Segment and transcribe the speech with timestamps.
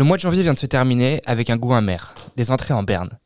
[0.00, 2.82] Le mois de janvier vient de se terminer avec un goût amer, des entrées en
[2.82, 3.18] berne.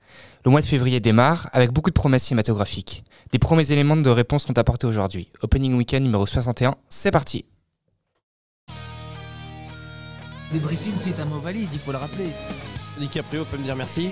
[0.44, 3.04] Le mois de février démarre avec beaucoup de promesses cinématographiques.
[3.30, 5.30] Des premiers éléments de réponse sont apportés aujourd'hui.
[5.42, 7.44] Opening Weekend numéro 61, c'est parti
[10.52, 12.30] Débriefing, c'est un mot valise, il faut le rappeler.
[12.98, 14.10] DiCaprio peut me dire merci.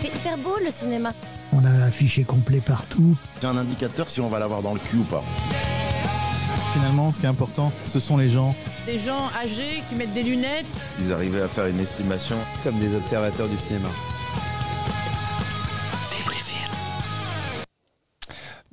[0.00, 1.12] C'est hyper beau le cinéma.
[1.52, 3.16] On a un affiché complet partout.
[3.40, 5.24] C'est un indicateur si on va l'avoir dans le cul ou pas.
[6.78, 8.54] Finalement, ce qui est important, ce sont les gens.
[8.86, 10.66] Des gens âgés qui mettent des lunettes.
[11.00, 12.36] Ils arrivaient à faire une estimation.
[12.62, 13.88] Comme des observateurs du cinéma.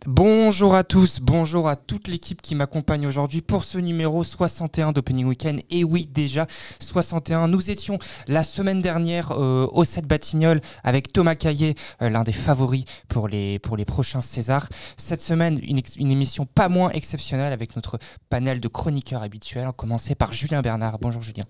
[0.08, 5.26] Bonjour à tous, bonjour à toute l'équipe qui m'accompagne aujourd'hui pour ce numéro 61 d'Opening
[5.26, 5.62] Weekend.
[5.72, 6.46] Et oui, déjà
[6.80, 7.48] 61.
[7.48, 7.98] Nous étions
[8.28, 11.74] la semaine dernière euh, au 7 Batignolles avec Thomas Caillé,
[12.04, 14.70] euh, l'un des favoris pour les, pour les prochains Césars.
[14.96, 17.98] Cette semaine, une, une, émission pas moins exceptionnelle avec notre
[18.30, 21.00] panel de chroniqueurs habituels, en commencer par Julien Bernard.
[21.00, 21.46] Bonjour Julien.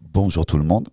[0.00, 0.88] Bonjour tout le monde.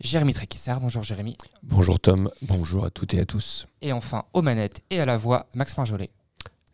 [0.00, 1.38] Jérémy Tréquissard, bonjour Jérémy.
[1.62, 3.66] Bonjour Tom, bonjour à toutes et à tous.
[3.80, 6.10] Et enfin, aux manettes et à la voix, Max Marjollet.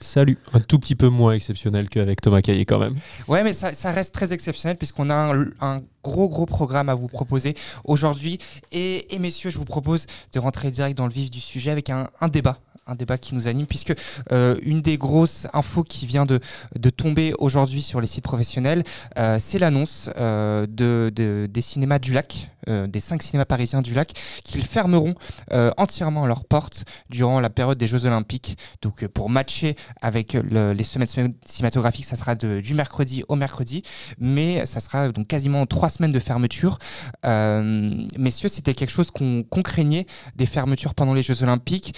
[0.05, 0.36] Salut.
[0.52, 2.94] Un tout petit peu moins exceptionnel qu'avec Thomas Caillé quand même.
[3.27, 7.55] Ouais, mais ça, reste très exceptionnel puisqu'on a un, gros gros programme à vous proposer
[7.84, 8.38] aujourd'hui.
[8.70, 12.28] Et, messieurs, je vous propose de rentrer direct dans le vif du sujet avec un
[12.28, 13.94] débat un débat qui nous anime, puisque
[14.32, 16.40] euh, une des grosses infos qui vient de,
[16.74, 18.84] de tomber aujourd'hui sur les sites professionnels,
[19.18, 23.82] euh, c'est l'annonce euh, de, de, des cinémas du lac, euh, des cinq cinémas parisiens
[23.82, 24.12] du lac,
[24.44, 25.14] qu'ils fermeront
[25.52, 28.58] euh, entièrement leurs portes durant la période des Jeux Olympiques.
[28.82, 33.36] Donc euh, pour matcher avec le, les semaines cinématographiques, ça sera de, du mercredi au
[33.36, 33.82] mercredi,
[34.19, 36.78] mais ça sera donc quasiment trois semaines de fermeture.
[37.24, 41.94] messieurs, c'était quelque chose qu'on qu craignait, des fermetures pendant les Jeux Olympiques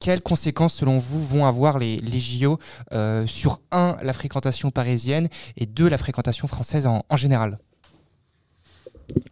[0.00, 2.58] quelles conséquences, selon vous, vont avoir les, les JO
[2.92, 7.58] euh, sur, un, la fréquentation parisienne et deux, la fréquentation française en, en général?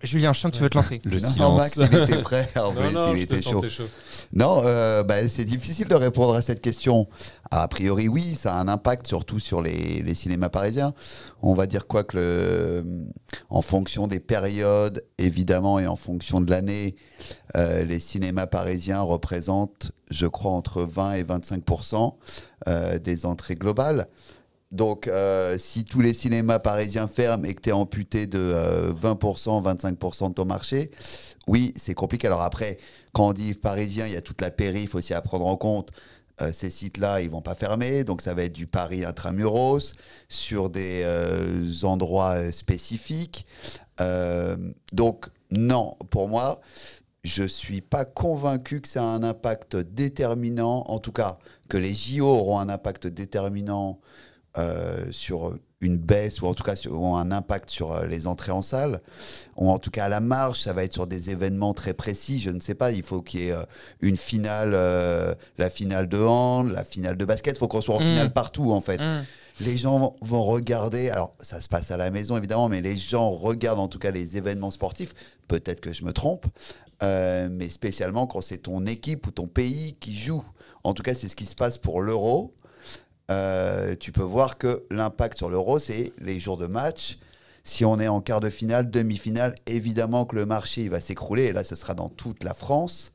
[0.03, 1.01] Julien, je sens que tu veux te lancer.
[1.05, 1.59] Le non, silence.
[1.59, 2.49] Max, il était prêt.
[2.57, 3.67] En non, non, il était chaud.
[3.69, 3.85] chaud.
[4.33, 7.09] Non, euh, bah, c'est difficile de répondre à cette question.
[7.51, 10.93] A priori, oui, ça a un impact surtout sur les, les cinémas parisiens.
[11.43, 12.85] On va dire quoi que, le,
[13.49, 16.97] en fonction des périodes, évidemment, et en fonction de l'année,
[17.57, 22.15] euh, les cinémas parisiens représentent, je crois, entre 20 et 25%
[22.67, 24.09] euh, des entrées globales.
[24.71, 28.93] Donc, euh, si tous les cinémas parisiens ferment et que tu es amputé de euh,
[28.93, 30.91] 20%, 25% de ton marché,
[31.47, 32.27] oui, c'est compliqué.
[32.27, 32.79] Alors après,
[33.13, 35.91] quand on dit parisien, il y a toute la périph aussi à prendre en compte.
[36.41, 39.95] Euh, ces sites-là, ils vont pas fermer, donc ça va être du Paris intramuros
[40.29, 43.47] sur des euh, endroits spécifiques.
[44.01, 44.57] Euh,
[44.93, 46.61] donc non, pour moi,
[47.25, 50.85] je suis pas convaincu que ça a un impact déterminant.
[50.87, 54.28] En tout cas, que les JO auront un impact déterminant euh,
[55.13, 58.53] sur une baisse ou en tout cas sur, ou un impact sur euh, les entrées
[58.53, 59.01] en salle.
[59.57, 62.41] Ou en tout cas à la marge ça va être sur des événements très précis.
[62.41, 63.63] Je ne sais pas il faut qu'il y ait euh,
[64.01, 67.57] une finale euh, la finale de hand la finale de basket.
[67.57, 68.09] Il faut qu'on soit en mmh.
[68.09, 68.99] finale partout en fait.
[68.99, 69.25] Mmh.
[69.61, 71.11] les gens vont regarder.
[71.11, 74.11] Alors ça se passe à la maison évidemment mais les gens regardent en tout cas
[74.11, 75.15] les événements sportifs.
[75.47, 76.47] Peut-être que je me trompe
[77.05, 80.45] euh, mais spécialement quand c'est ton équipe ou ton pays qui joue.
[80.83, 82.55] En tout cas c'est ce qui se passe pour l'euro
[83.31, 87.19] euh, tu peux voir que l'impact sur l'euro, c'est les jours de match.
[87.65, 91.45] Si on est en quart de finale, demi-finale, évidemment que le marché il va s'écrouler.
[91.45, 93.13] Et là, ce sera dans toute la France.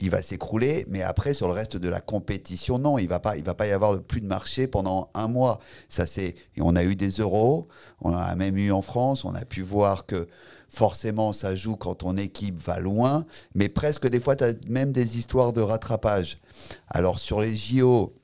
[0.00, 3.36] Il va s'écrouler, mais après sur le reste de la compétition, non, il va pas,
[3.36, 5.58] va pas y avoir plus de marché pendant un mois.
[5.88, 7.66] Ça c'est, on a eu des euros,
[8.00, 9.24] on en a même eu en France.
[9.24, 10.28] On a pu voir que
[10.68, 14.92] forcément ça joue quand ton équipe va loin, mais presque des fois tu as même
[14.92, 16.38] des histoires de rattrapage.
[16.88, 18.14] Alors sur les JO,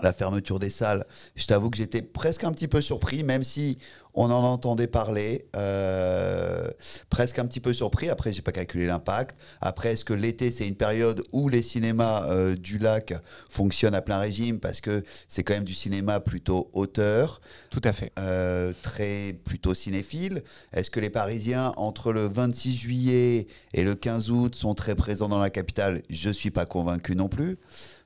[0.00, 1.04] la fermeture des salles,
[1.36, 3.78] je t'avoue que j'étais presque un petit peu surpris, même si
[4.14, 6.68] on en entendait parler, euh,
[7.08, 8.10] presque un petit peu surpris.
[8.10, 9.36] Après, j'ai pas calculé l'impact.
[9.60, 13.14] Après, est-ce que l'été, c'est une période où les cinémas euh, du lac
[13.48, 14.60] fonctionnent à plein régime?
[14.60, 17.40] Parce que c'est quand même du cinéma plutôt auteur.
[17.70, 18.12] Tout à fait.
[18.18, 20.42] Euh, très plutôt cinéphile.
[20.72, 25.28] Est-ce que les Parisiens, entre le 26 juillet et le 15 août, sont très présents
[25.28, 26.02] dans la capitale?
[26.10, 27.56] Je suis pas convaincu non plus.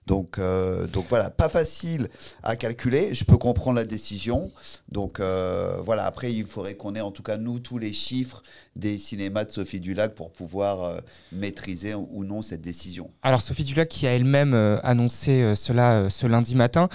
[0.06, 2.08] Donc, euh, donc voilà, pas facile
[2.42, 3.14] à calculer.
[3.14, 4.52] Je peux comprendre la décision.
[4.90, 8.42] Donc euh, voilà, après, il faudrait qu'on ait en tout cas, nous, tous les chiffres
[8.76, 10.98] des cinémas de Sophie Dulac pour pouvoir euh,
[11.32, 13.08] maîtriser ou non cette décision.
[13.22, 16.88] Alors, Sophie Dulac, qui a elle-même euh, annoncé euh, cela ce lundi matin,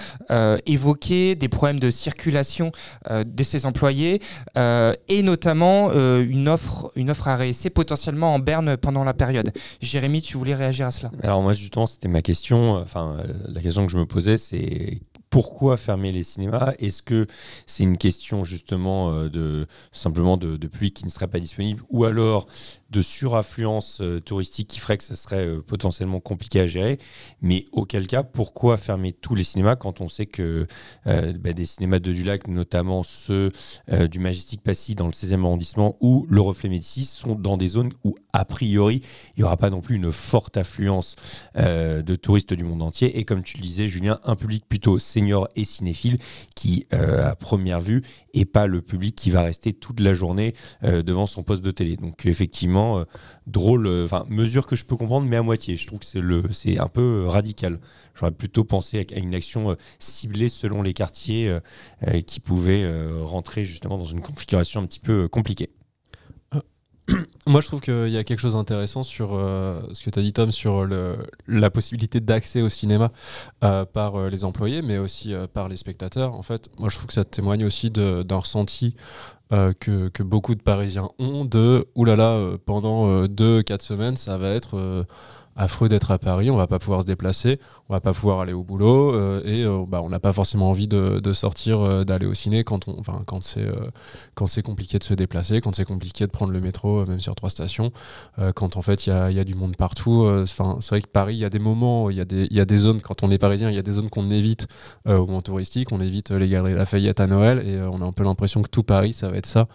[0.66, 2.72] évoquait des problèmes de circulation
[3.10, 4.20] de ses employés
[4.56, 9.52] et notamment une, offre, une offre à réessayer potentiellement en berne pendant la période.
[9.80, 11.10] Jérémy, tu voulais réagir à cela?
[11.22, 12.76] Alors, moi, justement, c'était ma question.
[12.76, 13.01] Enfin,
[13.48, 15.00] la question que je me posais, c'est
[15.32, 16.74] pourquoi fermer les cinémas?
[16.78, 17.26] Est-ce que
[17.66, 21.82] c'est une question justement euh, de simplement de, de public qui ne serait pas disponible?
[21.88, 22.46] Ou alors
[22.92, 26.98] de suraffluence euh, touristique qui ferait que ça serait euh, potentiellement compliqué à gérer.
[27.40, 30.66] Mais auquel cas, pourquoi fermer tous les cinémas quand on sait que
[31.06, 33.50] euh, bah, des cinémas de Dulac, notamment ceux
[34.10, 37.92] du Majestic Passy dans le 16e arrondissement ou le Reflet Médicis, sont dans des zones
[38.04, 39.00] où, a priori,
[39.36, 41.16] il n'y aura pas non plus une forte affluence
[41.56, 43.18] de touristes du monde entier.
[43.18, 46.18] Et comme tu le disais, Julien, un public plutôt senior et cinéphile
[46.54, 48.02] qui, à première vue,
[48.34, 51.96] n'est pas le public qui va rester toute la journée devant son poste de télé.
[51.96, 53.04] Donc, effectivement, euh,
[53.46, 55.76] drôle, euh, enfin mesure que je peux comprendre, mais à moitié.
[55.76, 57.80] Je trouve que c'est le, c'est un peu euh, radical.
[58.14, 61.50] J'aurais plutôt pensé à une action ciblée selon les quartiers
[62.26, 62.86] qui pouvaient
[63.22, 65.70] rentrer justement dans une configuration un petit peu compliquée.
[67.46, 70.34] Moi, je trouve qu'il y a quelque chose d'intéressant sur ce que tu as dit,
[70.34, 70.86] Tom, sur
[71.48, 73.08] la possibilité d'accès au cinéma
[73.60, 76.34] par les employés, mais aussi par les spectateurs.
[76.34, 78.94] En fait, moi, je trouve que ça témoigne aussi d'un ressenti
[79.52, 84.48] euh, que, beaucoup de Parisiens ont de oulala, euh, pendant 2-4 euh, semaines, ça va
[84.48, 85.06] être
[85.56, 88.52] affreux d'être à Paris, on va pas pouvoir se déplacer, on va pas pouvoir aller
[88.52, 92.04] au boulot euh, et euh, bah, on n'a pas forcément envie de, de sortir, euh,
[92.04, 92.86] d'aller au ciné quand
[93.26, 93.66] quand c'est
[94.34, 97.50] quand compliqué de se déplacer, quand c'est compliqué de prendre le métro même sur trois
[97.50, 97.92] stations,
[98.54, 100.26] quand en fait il y a, y a, du monde partout.
[100.42, 102.60] Enfin c'est vrai que Paris, il y a des moments, il y a des y
[102.60, 104.66] a des zones quand on est parisien, il y a des zones qu'on évite
[105.06, 108.24] au moment touristique, on évite les galeries Lafayette à Noël et on a un peu
[108.24, 109.68] l'impression que tout Paris ça va être ça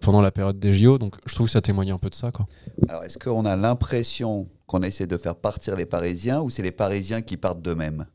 [0.00, 0.98] pendant la période des JO.
[0.98, 2.46] Donc je trouve que ça témoigne un peu de ça quoi.
[2.88, 6.70] Alors est-ce qu'on a l'impression qu'on essaie de faire partir les Parisiens ou c'est les
[6.70, 8.06] Parisiens qui partent d'eux-mêmes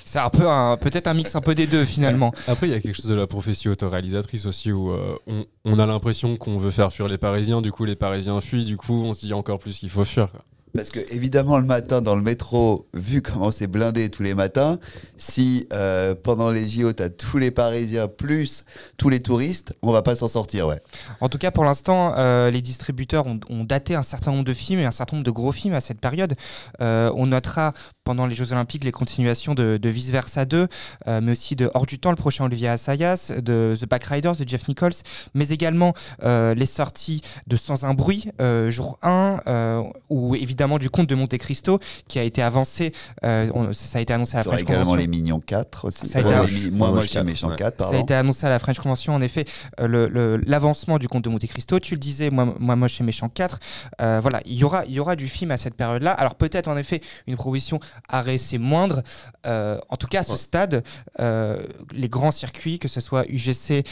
[0.05, 0.45] c'est un peu
[0.81, 2.33] peut-être un mix un peu des deux finalement.
[2.47, 5.19] Après, il y a quelque chose de la prophétie autoréalisatrice aussi où euh,
[5.65, 8.77] on, a l'impression qu'on veut faire fuir les Parisiens, du coup les Parisiens fuient, du
[8.77, 10.29] coup on se dit encore plus qu'il faut fuir.
[10.75, 14.79] Parce que évidemment le matin dans le métro, vu comment c'est blindé tous les matins,
[15.17, 18.65] si euh, pendant les JO tu as tous les Parisiens plus
[18.97, 20.81] tous les touristes, on va pas s'en sortir, ouais.
[21.21, 24.81] En tout cas pour l'instant, euh, les distributeurs ont, daté un certain nombre de films
[24.81, 26.35] et un certain nombre de gros films à cette période.
[26.81, 27.73] Euh, on notera
[28.05, 30.69] pendant les Jeux Olympiques les continuations de, Vice Versa 2,
[31.07, 34.69] mais aussi de Hors du Temps, le prochain Olivier Assayas, de The Backriders de Jeff
[34.69, 34.93] Nichols,
[35.35, 38.31] mais également les sorties de Sans un bruit,
[38.69, 42.93] jour 1, où évidemment du conte de Monte Cristo qui a été avancé.
[43.25, 46.07] Euh, ça a été annoncé à la French également les Mignons 4 aussi.
[46.07, 47.77] Ça a été, moi, moi, je méchant 4.
[47.77, 47.93] Pardon.
[47.93, 49.15] Ça a été annoncé à la French Convention.
[49.15, 49.45] En effet,
[49.81, 51.79] euh, l'avancement du conte de Monte Cristo.
[51.79, 53.59] Tu le disais, moi, moi, moi chez méchant 4.
[54.01, 56.13] Euh, voilà, il y aura, il y aura du film à cette période-là.
[56.13, 59.03] Alors peut-être en effet une proposition à c'est moindre.
[59.45, 60.85] en tout cas, à ce stade,
[61.19, 63.85] les grands circuits, que ce soit UGC,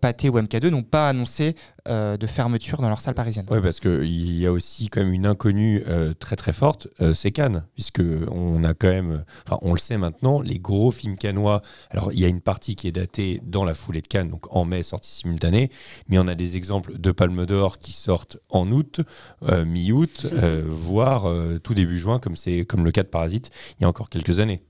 [0.00, 1.56] Pathé ou MK2, n'ont pas annoncé
[1.86, 3.46] de fermeture dans leur salle parisienne.
[3.50, 5.82] Oui, parce qu'il y a aussi quand même une inconnue
[6.18, 9.98] très très forte, euh, c'est Cannes, puisque on a quand même, enfin on le sait
[9.98, 11.62] maintenant, les gros films cannois.
[11.90, 14.46] Alors il y a une partie qui est datée dans la foulée de Cannes, donc
[14.54, 15.70] en mai sortie simultanée,
[16.08, 19.00] mais on a des exemples de Palme d'Or qui sortent en août,
[19.48, 21.24] euh, mi-août, euh, voire
[21.62, 24.40] tout début juin, comme c'est comme le cas de Parasite, il y a encore quelques
[24.40, 24.62] années.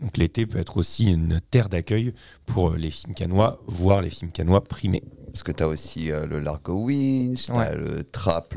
[0.00, 2.14] Donc l'été peut être aussi une terre d'accueil
[2.46, 5.02] pour les films cannois, voire les films cannois primés.
[5.30, 8.54] Parce que tu as aussi le Largo Winch, tu as le Trap,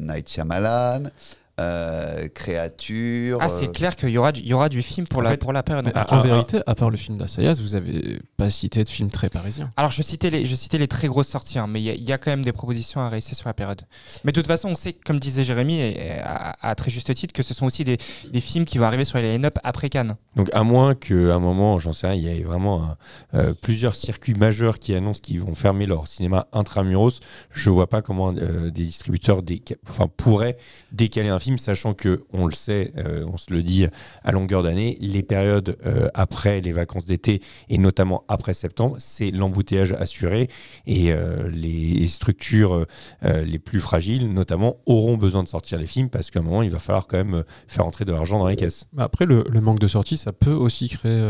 [0.00, 1.10] Night Shyamalan,
[1.58, 3.38] euh, créatures.
[3.40, 5.54] Ah, c'est euh, clair qu'il y aura, du, y aura du film pour, la, pour
[5.54, 5.90] la période.
[6.10, 9.70] en vérité, à part le film d'Assayas, vous avez pas cité de film très parisien.
[9.76, 12.18] Alors, je citais les, je citais les très grosses sorties, hein, mais il y, a
[12.18, 13.80] quand même des propositions à réussir sur la période.
[14.24, 17.42] Mais de toute façon, on sait, comme disait Jérémy, et, à, très juste titre, que
[17.42, 17.96] ce sont aussi des,
[18.30, 20.16] des films qui vont arriver sur les line-up après Cannes.
[20.34, 22.96] Donc, à moins qu'à un moment, j'en sais rien, il y ait vraiment
[23.32, 28.02] euh, plusieurs circuits majeurs qui annoncent qu'ils vont fermer leur cinéma intramuros, je vois pas
[28.02, 29.40] comment des distributeurs
[29.88, 30.58] enfin, pourraient
[30.92, 33.86] décaler un film sachant que, on le sait, euh, on se le dit
[34.24, 39.30] à longueur d'année, les périodes euh, après les vacances d'été et notamment après septembre, c'est
[39.30, 40.48] l'embouteillage assuré
[40.86, 42.86] et euh, les structures
[43.22, 46.70] les plus fragiles, notamment, auront besoin de sortir les films parce qu'à un moment, il
[46.70, 48.86] va falloir quand même faire entrer de l'argent dans les caisses.
[48.96, 51.20] Après, le, manque de sortie, ça peut aussi créer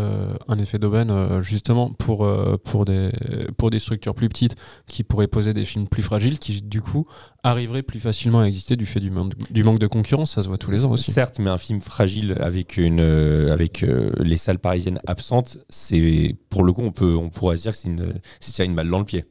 [0.48, 2.28] un effet d'aubaine, justement, pour,
[2.64, 3.10] pour, des,
[3.56, 4.56] pour des structures plus petites
[4.86, 7.06] qui pourraient poser des films plus fragiles qui, du coup,
[7.42, 9.10] arriveraient plus facilement à exister du fait du,
[9.50, 11.10] du manque de concurrence ça se voit tous les ans aussi.
[11.10, 16.36] Certes, mais un film fragile avec, une, euh, avec euh, les salles parisiennes absentes, c'est
[16.50, 18.90] pour le coup, on, peut, on pourrait se dire que c'est une, c'est une balle
[18.90, 19.24] dans le pied.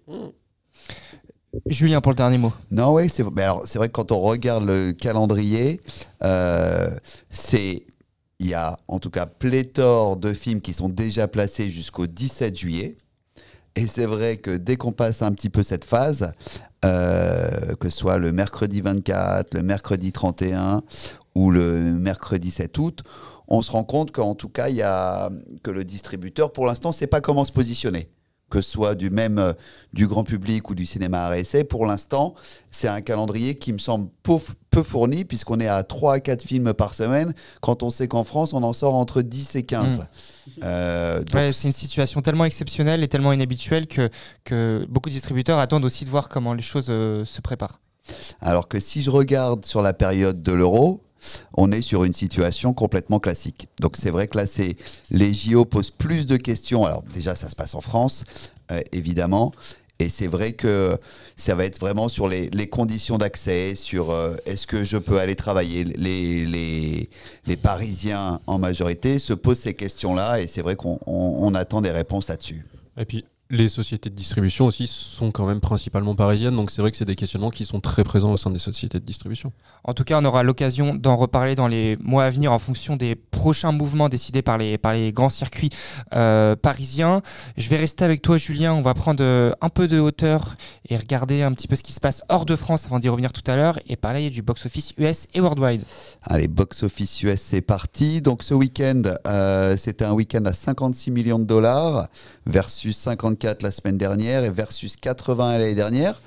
[1.67, 2.53] Julien, pour le dernier mot.
[2.71, 5.81] Non, oui, c'est vrai que quand on regarde le calendrier,
[6.23, 6.89] euh,
[7.29, 7.85] c'est
[8.39, 12.57] il y a en tout cas pléthore de films qui sont déjà placés jusqu'au 17
[12.57, 12.97] juillet.
[13.75, 16.31] Et c'est vrai que dès qu'on passe un petit peu cette phase,
[16.85, 20.81] euh, que ce soit le mercredi 24, le mercredi 31
[21.35, 23.03] ou le mercredi 7 août,
[23.47, 25.29] on se rend compte qu'en tout cas, il y a
[25.61, 28.09] que le distributeur, pour l'instant, ne sait pas comment se positionner
[28.49, 29.53] que ce soit du même euh,
[29.93, 32.35] du grand public ou du cinéma à essai, pour l'instant,
[32.69, 36.73] c'est un calendrier qui me semble peu, fourni, puisqu'on est à 3 à 4 films
[36.73, 39.99] par semaine, quand on sait qu'en France, on en sort entre 10 et 15.
[39.99, 40.51] Mm.
[40.63, 44.09] Euh, c'est une situation tellement exceptionnelle et tellement inhabituelle que,
[44.43, 47.79] que beaucoup de distributeurs attendent aussi de voir comment les choses euh, se préparent.
[48.41, 51.01] Alors que si je regarde sur la période de l'euro,
[51.53, 53.67] on est sur une situation complètement classique.
[53.79, 54.75] Donc c'est vrai que là, c'est
[55.11, 56.85] les JO posent plus de questions.
[56.85, 58.23] Alors déjà, ça se passe en France,
[58.71, 59.53] euh, évidemment.
[59.99, 60.97] Et c'est vrai que
[61.37, 65.35] ça va être vraiment sur les, conditions d'accès, sur euh, est-ce que je peux aller
[65.35, 65.85] travailler?
[65.85, 67.09] Les, les,
[67.47, 72.27] les, Parisiens en majorité se posent ces questions-là et c'est vrai qu'on attend des réponses
[72.27, 72.65] là-dessus.
[72.97, 76.89] Et puis les sociétés de distribution aussi sont quand même principalement parisiennes, donc c'est vrai
[76.89, 79.51] que c'est des questionnements qui sont très présents au sein des sociétés de distribution.
[79.83, 82.95] En tout cas, on aura l'occasion d'en reparler dans les mois à venir en fonction
[82.95, 85.69] des prochains mouvements décidés par les, par les grands circuits
[86.15, 87.21] euh, parisiens.
[87.55, 88.73] Je vais rester avec toi, Julien.
[88.73, 90.55] On va prendre euh, un peu de hauteur
[90.89, 93.31] et regarder un petit peu ce qui se passe hors de France avant d'y revenir
[93.31, 95.83] tout à l'heure et parler du box-office US et worldwide.
[96.23, 98.23] Allez, box-office US, c'est parti.
[98.23, 102.07] Donc ce week-end, euh, c'était un week-end à 56 millions de dollars
[102.47, 102.97] versus
[103.35, 106.21] 54 la semaine dernière et versus 80 l'année dernière.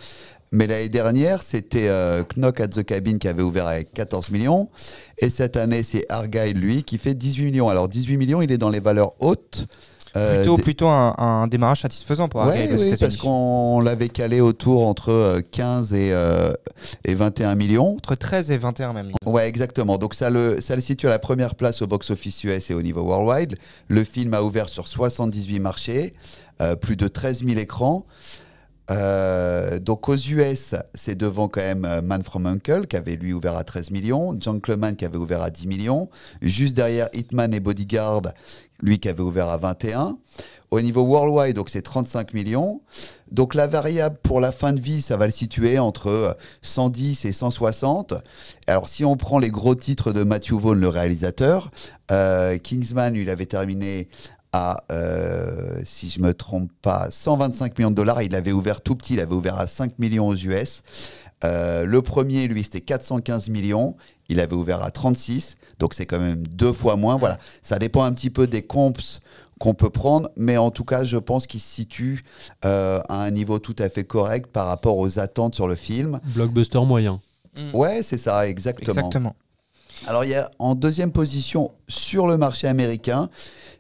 [0.51, 4.69] Mais l'année dernière, c'était euh, Knock at the Cabin qui avait ouvert avec 14 millions.
[5.19, 7.69] Et cette année, c'est Argyle, lui, qui fait 18 millions.
[7.69, 9.67] Alors 18 millions, il est dans les valeurs hautes.
[10.17, 12.77] Euh, plutôt, plutôt un, démarrage satisfaisant pour Argyle.
[12.79, 16.53] Oui, parce qu'on l'avait calé autour entre 15 euh,
[17.05, 17.97] et, et 21 millions.
[17.97, 19.11] Entre 13 et 21 même.
[19.27, 19.99] Ouais, exactement.
[19.99, 22.81] Donc ça le, ça le situe à la première place au box-office US et au
[22.81, 23.59] niveau worldwide.
[23.89, 26.15] Le film a ouvert sur 78 marchés.
[26.61, 28.05] Euh, plus de 13 000 écrans.
[28.91, 33.33] Euh, donc aux US, c'est devant quand même euh, Man from Uncle qui avait lui
[33.33, 36.09] ouvert à 13 millions, Gentleman qui avait ouvert à 10 millions,
[36.41, 38.23] juste derrière Hitman et Bodyguard,
[38.81, 40.17] lui qui avait ouvert à 21.
[40.71, 42.81] Au niveau worldwide, donc c'est 35 millions.
[43.31, 47.33] Donc la variable pour la fin de vie, ça va le situer entre 110 et
[47.33, 48.15] 160.
[48.67, 51.71] Alors si on prend les gros titres de Matthew Vaughn, le réalisateur,
[52.63, 54.09] Kingsman, lui, il avait terminé
[54.53, 58.23] à, euh, si je me trompe pas, 125 millions de dollars.
[58.23, 60.83] Il avait ouvert tout petit, il avait ouvert à 5 millions aux US.
[61.45, 63.97] Euh, le premier, lui, c'était 415 millions.
[64.29, 67.17] Il avait ouvert à 36, donc c'est quand même deux fois moins.
[67.17, 69.21] Voilà, ça dépend un petit peu des comps
[69.59, 72.23] qu'on peut prendre, mais en tout cas, je pense qu'il se situe
[72.65, 76.21] euh, à un niveau tout à fait correct par rapport aux attentes sur le film.
[76.35, 77.21] Blockbuster moyen.
[77.75, 78.93] Ouais, c'est ça, exactement.
[78.93, 79.37] Exactement.
[80.07, 83.29] Alors, il y a en deuxième position sur le marché américain,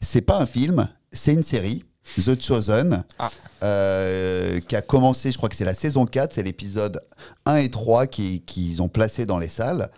[0.00, 1.84] c'est pas un film, c'est une série.
[2.16, 3.30] The Chosen, ah.
[3.62, 7.02] euh, qui a commencé, je crois que c'est la saison 4, c'est l'épisode
[7.44, 9.90] 1 et 3 qu'ils qui ont placé dans les salles.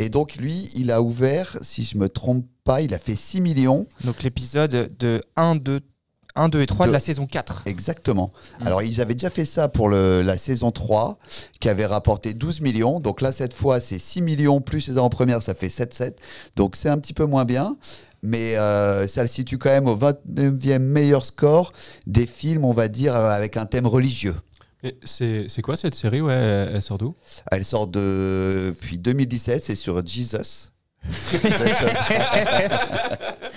[0.00, 3.40] Et donc, lui, il a ouvert, si je me trompe pas, il a fait 6
[3.40, 3.86] millions.
[4.04, 5.80] Donc, l'épisode de 1, 2,
[6.38, 7.62] 1, 2 et 3 de, la saison 4.
[7.66, 8.32] Exactement.
[8.60, 8.66] Mm.
[8.66, 11.18] Alors, ils avaient déjà fait ça pour le, la saison 3,
[11.60, 13.00] qui avait rapporté 12 millions.
[13.00, 16.14] Donc là, cette fois, c'est 6 millions plus les en première, ça fait 7-7.
[16.56, 17.76] Donc, c'est un petit peu moins bien.
[18.22, 21.72] Mais euh, ça le situe quand même au 29e meilleur score
[22.06, 24.34] des films, on va dire, euh, avec un thème religieux.
[25.04, 26.20] C'est quoi cette série?
[26.20, 27.14] Ouais, Elle sort d'où?
[27.50, 30.70] Elle sort depuis 2017, c'est sur Jesus.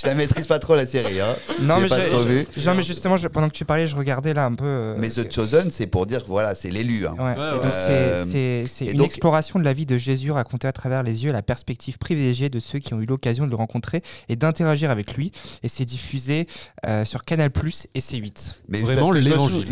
[0.00, 1.20] je la maîtrise pas trop la série.
[1.20, 1.36] Hein.
[1.60, 2.46] Non, mais, pas trop vu.
[2.64, 4.64] non, mais justement, pendant que tu parlais, je regardais là un peu.
[4.64, 7.06] Euh, mais The Chosen, c'est pour dire voilà, c'est l'élu.
[7.06, 7.16] Hein.
[7.18, 11.42] Euh, c'est une exploration de la vie de Jésus racontée à travers les yeux, la
[11.42, 15.32] perspective privilégiée de ceux qui ont eu l'occasion de le rencontrer et d'interagir avec lui.
[15.62, 16.46] Et c'est diffusé
[16.86, 18.54] euh, sur Canal Plus et C8.
[18.68, 19.64] Mais vraiment l'évangile.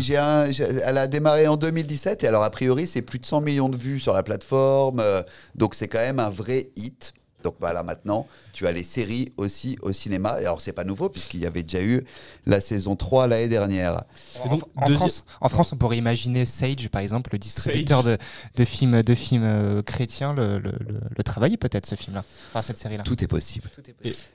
[0.85, 3.77] Elle a démarré en 2017 et alors a priori c'est plus de 100 millions de
[3.77, 5.03] vues sur la plateforme.
[5.55, 7.13] donc c'est quand même un vrai hit.
[7.43, 8.27] Donc voilà, maintenant,
[8.57, 10.29] tu as les séries aussi au cinéma.
[10.29, 12.03] alors, c'est pas nouveau, puisqu'il y avait déjà eu
[12.47, 14.03] la saison 3 l'année dernière.
[14.43, 14.57] En,
[14.89, 18.17] France, en, France, on pourrait imaginer Sage, par exemple, le distributeur de,
[18.55, 23.03] de, films, de films euh, chrétiens, le, le, travailler peut-être, ce film-là, enfin, cette série-là.
[23.03, 23.69] Tout est possible.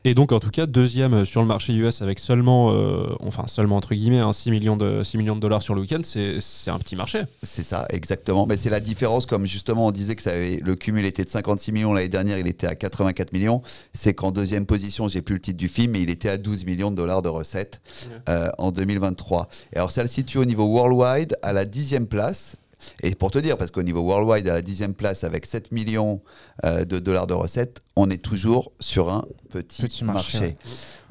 [0.05, 3.77] Et, donc, en tout cas, deuxième sur le marché US avec seulement, euh, enfin, seulement
[3.77, 6.79] entre guillemets, 6, hein, millions de, 6 millions de dollars sur le week-end, c'est un
[6.79, 7.25] petit marché.
[7.43, 8.47] C'est ça, exactement.
[8.47, 11.31] Mais c'est la différence, comme justement on disait que ça avait, le cumul était de
[11.31, 13.63] 56 millions l'année dernière, il était à 84 millions.
[13.93, 16.65] C'est qu'en deuxième position, j'ai plus le titre du film, mais il était à 12
[16.65, 17.81] millions de dollars de recettes
[18.29, 19.49] euh, en 2023.
[19.73, 22.57] Et alors ça le situe au niveau worldwide à la dixième place.
[23.03, 26.21] Et pour te dire, parce qu'au niveau worldwide, à la dixième place, avec 7 millions
[26.65, 30.57] euh, de dollars de recettes, on est toujours sur un petit, marché.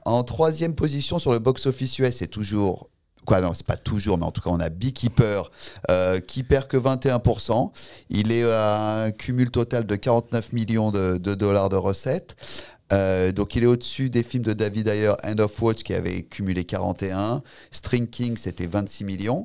[0.03, 2.89] En troisième position sur le box-office US, c'est toujours
[3.25, 5.49] quoi non c'est pas toujours mais en tout cas on a Beekeeper
[5.89, 7.71] euh, qui perd que 21%
[8.09, 12.35] il est à un cumul total de 49 millions de, dollars de recettes
[12.91, 16.63] donc il est au-dessus des films de David Ayer, End of Watch, qui avait cumulé
[16.63, 17.41] 41.
[17.71, 19.43] String King, c'était 26 millions.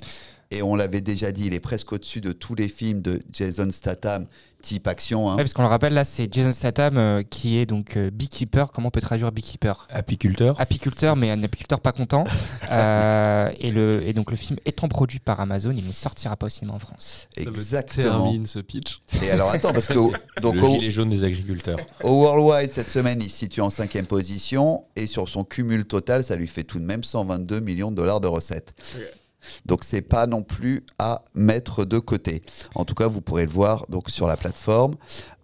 [0.51, 3.69] Et on l'avait déjà dit, il est presque au-dessus de tous les films de Jason
[3.73, 4.27] Statham,
[4.63, 5.31] type action.
[5.31, 5.37] Hein.
[5.37, 8.71] parce qu'on le rappelle, là, c'est Jason Statham euh, qui est donc euh, beekeeper.
[8.71, 9.87] Comment on peut traduire beekeeper?
[9.91, 10.61] Apiculteur.
[10.61, 12.25] Apiculteur, mais un apiculteur pas content.
[12.69, 16.47] Euh, et, le, et donc le film étant produit par Amazon, il ne sortira pas
[16.47, 17.29] au cinéma en France.
[17.37, 18.25] Exactement.
[18.25, 19.03] termine ce pitch.
[19.23, 19.95] Et alors attends, parce que
[20.41, 21.79] donc le gilet jaune des agriculteurs.
[22.03, 26.25] Au Worldwide cette semaine, il se situe en cinquième position et sur son cumul total,
[26.25, 28.75] ça lui fait tout de même 122 millions de dollars de recettes.
[29.65, 32.43] Donc c'est pas non plus à mettre de côté.
[32.75, 34.97] En tout cas, vous pourrez le voir donc sur la plateforme.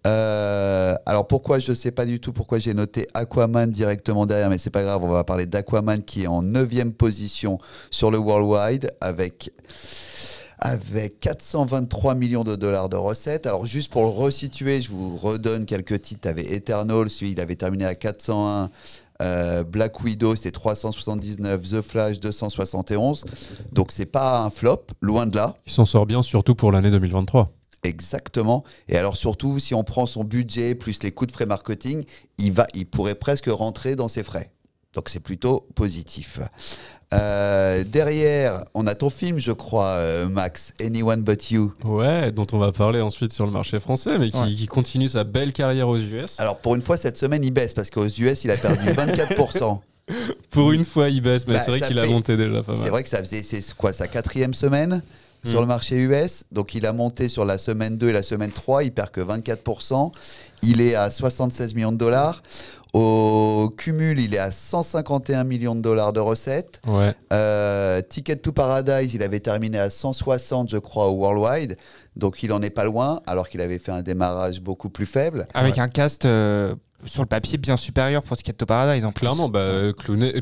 [0.05, 4.57] Euh, alors pourquoi je sais pas du tout pourquoi j'ai noté Aquaman directement derrière, mais
[4.57, 7.57] c'est pas grave, on va parler d'Aquaman qui est en 9 position
[7.89, 9.53] sur le Worldwide avec
[10.59, 13.45] avec 423 millions de dollars de recettes.
[13.45, 16.29] Alors juste pour le resituer, je vous redonne quelques titres.
[16.29, 18.69] avait Eternal, celui il avait terminé à 401
[19.21, 21.61] euh, Black Widow, c'est 379.
[21.69, 23.25] The Flash, 271.
[23.71, 25.55] Donc, c'est pas un flop, loin de là.
[25.65, 27.51] Il s'en sort bien, surtout pour l'année 2023.
[27.83, 28.63] Exactement.
[28.87, 32.05] Et alors surtout, si on prend son budget plus les coûts de frais marketing,
[32.37, 34.51] il, va, il pourrait presque rentrer dans ses frais.
[34.93, 36.39] Donc c'est plutôt positif.
[37.13, 41.73] Euh, derrière, on a ton film, je crois, euh, Max, Anyone But You.
[41.83, 45.53] Ouais, dont on va parler ensuite sur le marché français, mais qui, continue sa belle
[45.53, 46.39] carrière aux US.
[46.39, 49.79] Alors pour une fois, cette semaine, il baisse parce qu'aux US, il a perdu 24%.
[50.49, 52.81] pour une fois, il baisse, mais bah, c'est vrai qu'il a monté déjà pas mal.
[52.81, 55.01] C'est vrai que ça faisait, c'est quoi, sa quatrième semaine
[55.45, 55.69] sur le hmm.
[55.69, 56.43] marché US.
[56.51, 59.21] Donc il a monté sur la semaine 2 et la semaine 3, il perd que
[59.21, 60.11] 24%.
[60.61, 62.41] Il est à 76 millions de dollars.
[62.93, 66.79] Au cumul, il est à 151 millions de dollars de recettes.
[67.31, 71.75] Euh, Ticket to Paradise, il avait terminé à 160, je crois, au Worldwide.
[72.15, 75.47] Donc il en est pas loin, alors qu'il avait fait un démarrage beaucoup plus faible.
[75.55, 79.21] Avec un cast euh, sur le papier bien supérieur pour Ticket to Paradise en plus.
[79.21, 79.91] Clairement, bah,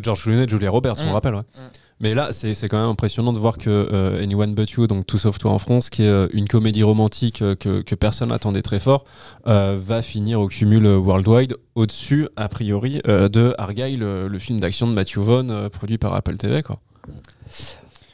[0.03, 1.13] George Clooney, Julia Roberts, on le mm.
[1.13, 1.35] rappelle.
[1.35, 1.41] Ouais.
[1.41, 1.69] Mm.
[2.01, 5.19] Mais là, c'est quand même impressionnant de voir que euh, Anyone But You, donc Tout
[5.19, 8.63] Sauf Toi en France, qui est euh, une comédie romantique euh, que, que, personne n'attendait
[8.63, 9.03] très fort,
[9.45, 15.19] va finir au cumul worldwide au-dessus, a priori, de Argyle, le, film d'action de Matthew
[15.19, 16.63] Vaughn, produit par Apple TV.
[16.63, 16.79] Quoi.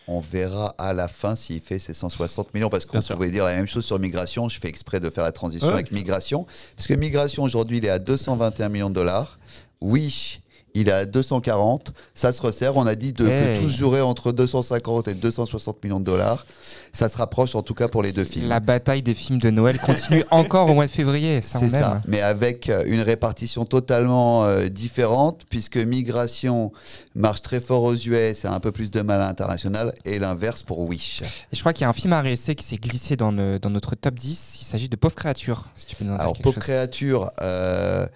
[0.10, 3.56] On verra à la fin s'il fait ses 160 millions, parce qu'on pouvait dire la
[3.56, 4.50] même chose sur Migration.
[4.50, 6.45] Je fais exprès de faire la transition avec Migration,
[6.76, 9.39] parce que Migration, aujourd'hui, il est à 221 millions de dollars.
[9.80, 10.41] Wish
[10.80, 11.92] il est à 240.
[12.13, 12.78] Ça se resserre.
[12.78, 16.46] On a dit de, que tout jouerait entre 250 et 260 millions de dollars.
[16.92, 18.48] Ça se rapproche en tout cas pour les deux films.
[18.48, 21.42] La bataille des films de Noël continue encore au mois de février.
[21.42, 26.72] C'est ça, mais avec euh, une répartition totalement euh, différente, puisque Migration
[27.16, 30.20] marche très fort aux US et a un peu plus de mal à l'international, et
[30.20, 31.22] l'inverse pour Wish.
[31.22, 33.70] Et je crois qu'il y a un film à réessayer qui s'est glissé dans, dans,
[33.70, 34.58] notre top 10.
[34.62, 35.66] Il s'agit de Pauvre Créature.
[35.76, 37.32] Si tu peux nous Alors, Pauvre Créature.
[37.42, 38.08] Euh,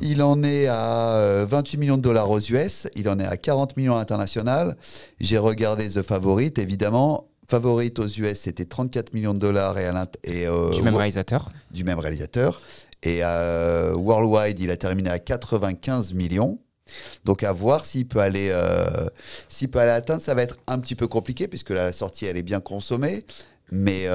[0.00, 3.36] il en est à 28 euh, millions de dollars aux US, il en est à
[3.36, 4.76] 40 millions à l'international.
[5.20, 7.28] J'ai regardé The Favorite, évidemment.
[7.48, 9.90] Favorite aux US, c'était 34 millions de dollars et,
[10.24, 11.50] et euh, du même réalisateur.
[11.70, 12.60] Du même réalisateur.
[13.02, 16.58] Et euh, Worldwide, il a terminé à 95 millions.
[17.24, 18.50] Donc à voir s'il peut aller,
[19.48, 22.38] s'il peut aller atteindre, ça va être un petit peu compliqué puisque la sortie elle
[22.38, 23.26] est bien consommée.
[23.70, 24.06] Mais,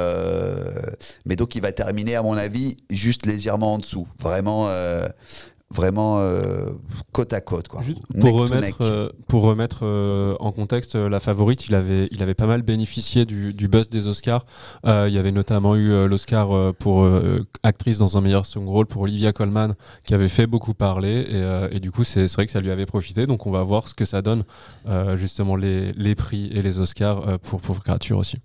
[1.26, 4.08] mais donc il va terminer à mon avis juste légèrement en dessous.
[4.20, 4.72] Vraiment,
[5.74, 6.70] vraiment euh,
[7.12, 7.68] côte à côte.
[7.68, 7.82] Quoi.
[8.22, 12.46] pour, remettre, euh, pour remettre euh, en contexte la favorite, il avait, il avait pas
[12.46, 14.46] mal bénéficié du, du buzz des Oscars.
[14.86, 17.08] il y avait notamment eu l'Oscar pour
[17.64, 19.74] actrice dans un meilleur second rôle pour Olivia Colman,
[20.06, 21.26] qui avait fait beaucoup parler.
[21.30, 23.26] Et, et du coup, c'est vrai que ça lui avait profité.
[23.26, 24.44] Donc on va voir ce que ça donne,
[25.16, 28.38] justement, les, les, prix et les Oscars pour Pauvre Créature aussi.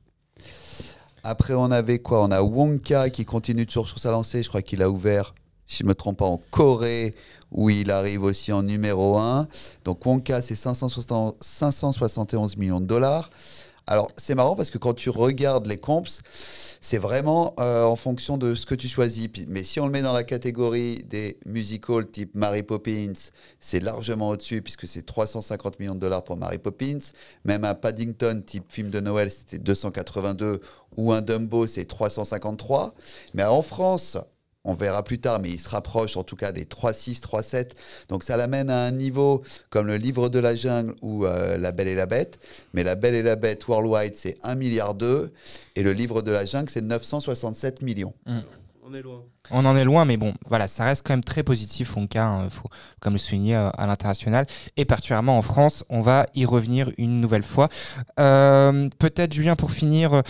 [1.24, 2.22] Après, on avait quoi?
[2.22, 4.42] On a Wonka qui continue toujours sur sa lancée.
[4.42, 5.34] Je crois qu'il a ouvert
[5.68, 7.14] si je ne me trompe pas, en Corée,
[7.52, 9.46] où il arrive aussi en numéro 1.
[9.84, 13.30] Donc Wonka, c'est 571 millions de dollars.
[13.86, 16.20] Alors, c'est marrant parce que quand tu regardes les comps,
[16.80, 19.28] c'est vraiment euh, en fonction de ce que tu choisis.
[19.48, 23.14] Mais si on le met dans la catégorie des musicals type Mary Poppins,
[23.60, 26.98] c'est largement au-dessus puisque c'est 350 millions de dollars pour Mary Poppins.
[27.44, 30.60] Même un Paddington type film de Noël, c'était 282
[30.98, 32.92] ou un Dumbo, c'est 353.
[33.32, 34.18] Mais en France,
[34.64, 37.70] on verra plus tard, mais il se rapproche en tout cas des 3-6, 3-7.
[38.08, 41.72] Donc ça l'amène à un niveau comme le livre de la jungle ou euh, La
[41.72, 42.38] Belle et la Bête.
[42.74, 45.32] Mais La Belle et la Bête worldwide, c'est 1 milliard 2
[45.76, 48.14] et le livre de la jungle, c'est 967 millions.
[48.26, 48.40] Mmh.
[48.90, 49.22] On est loin.
[49.50, 52.24] On en est loin, mais bon, voilà, ça reste quand même très positif, en cas,
[52.24, 52.68] hein, faut
[53.00, 54.46] comme le souligner euh, à l'international.
[54.78, 57.68] Et particulièrement en France, on va y revenir une nouvelle fois.
[58.18, 60.22] Euh, peut-être, Julien, pour finir,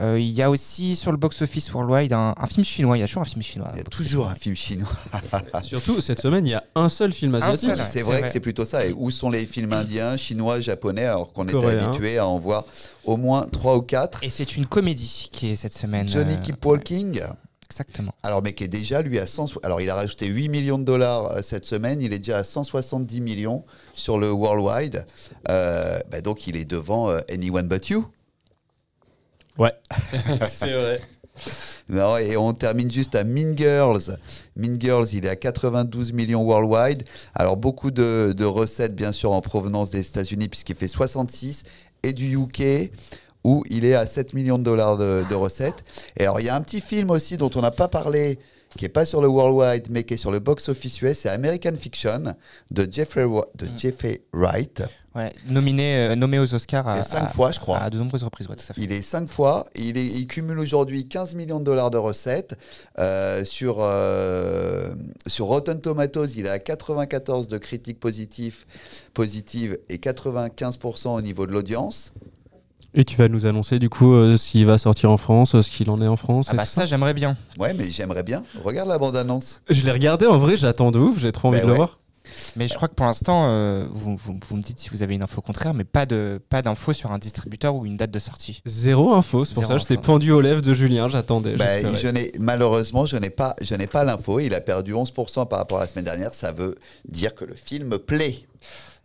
[0.00, 2.96] Euh, il y a aussi sur le box-office worldwide un, un, film chinois.
[2.96, 3.70] Il y a toujours un film chinois.
[3.74, 4.88] Il y a toujours un film chinois.
[5.62, 7.68] Surtout cette semaine, il y a un seul film asiatique.
[7.68, 8.86] Ouais, c'est vrai, vrai, que c'est plutôt ça.
[8.86, 12.64] Et où sont les films indiens, chinois, japonais, alors qu'on était habitué à en voir
[13.04, 16.08] au moins 3 ou 4 Et c'est une comédie qui est cette semaine.
[16.08, 17.20] Johnny Keep Walking.
[17.20, 17.26] Ouais.
[17.72, 18.14] Exactement.
[18.22, 19.58] Alors, mais qui est déjà, lui, à 100.
[19.62, 22.02] Alors, il a rajouté 8 millions de dollars cette semaine.
[22.02, 25.06] Il est déjà à 170 millions sur le worldwide.
[25.48, 28.06] Euh, bah donc, il est devant euh, Anyone But You.
[29.62, 29.74] Ouais,
[30.48, 31.00] c'est vrai.
[31.88, 34.18] Non, et on termine juste à Mean Girls.
[34.56, 37.04] Mean Girls, il est à 92 millions worldwide.
[37.32, 41.62] Alors, beaucoup de, de recettes, bien sûr, en provenance des États-Unis, puisqu'il fait 66,
[42.02, 42.90] et du UK
[43.44, 45.84] où il est à 7 millions de dollars de, de, recettes.
[46.16, 48.40] Et alors, il y a un petit film aussi dont on n'a pas parlé,
[48.76, 51.74] qui n'est pas sur le worldwide, mais qui est sur le box-office US, c'est American
[51.78, 52.34] Fiction
[52.72, 53.22] de Jeffrey,
[53.54, 53.78] de mm.
[53.78, 54.82] Jeffrey Wright.
[55.14, 57.78] Ouais, nominé, euh, nommé aux Oscars à, 5 fois, je crois.
[57.78, 58.80] À de nombreuses reprises, ouais, tout à fait.
[58.80, 59.66] Il est 5 fois.
[59.74, 62.58] Il, est, il cumule aujourd'hui 15 millions de dollars de recettes.
[62.98, 64.88] Euh, sur, euh,
[65.26, 68.64] sur Rotten Tomatoes, il est à 94 de critiques positives,
[69.12, 72.12] positives et 95% au niveau de l'audience.
[72.94, 75.70] Et tu vas nous annoncer du coup euh, s'il va sortir en France, euh, ce
[75.70, 76.48] qu'il en est en France.
[76.50, 77.36] Ah bah ça, ça j'aimerais bien.
[77.58, 78.44] Ouais, mais j'aimerais bien.
[78.62, 79.62] Regarde la bande-annonce.
[79.70, 81.98] Je l'ai regardé en vrai, j'attends de ouf, j'ai trop envie Ben de le voir.
[82.56, 85.14] Mais je crois que pour l'instant, euh, vous, vous, vous me dites si vous avez
[85.14, 88.18] une info contraire, mais pas de pas d'info sur un distributeur ou une date de
[88.18, 88.62] sortie.
[88.66, 90.02] Zéro info, c'est pour Zéro ça que info.
[90.02, 91.56] pendu aux lèvres de Julien, j'attendais.
[91.56, 94.40] Bah, je n'ai malheureusement, je n'ai pas, je n'ai pas l'info.
[94.40, 96.34] Il a perdu 11% par rapport à la semaine dernière.
[96.34, 98.46] Ça veut dire que le film plaît.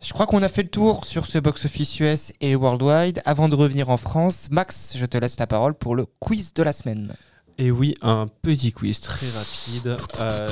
[0.00, 3.20] Je crois qu'on a fait le tour sur ce box-office US et worldwide.
[3.24, 6.62] Avant de revenir en France, Max, je te laisse la parole pour le quiz de
[6.62, 7.14] la semaine.
[7.60, 9.96] Et oui, un petit quiz très rapide.
[10.20, 10.48] Euh,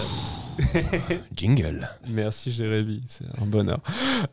[1.37, 1.89] Jingle.
[2.11, 3.79] Merci Jérémy, c'est un bonheur.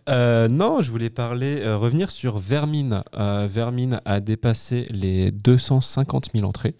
[0.09, 3.03] Euh, non, je voulais parler, euh, revenir sur Vermine.
[3.13, 6.73] Vermine a dépassé les 250 000 entrées.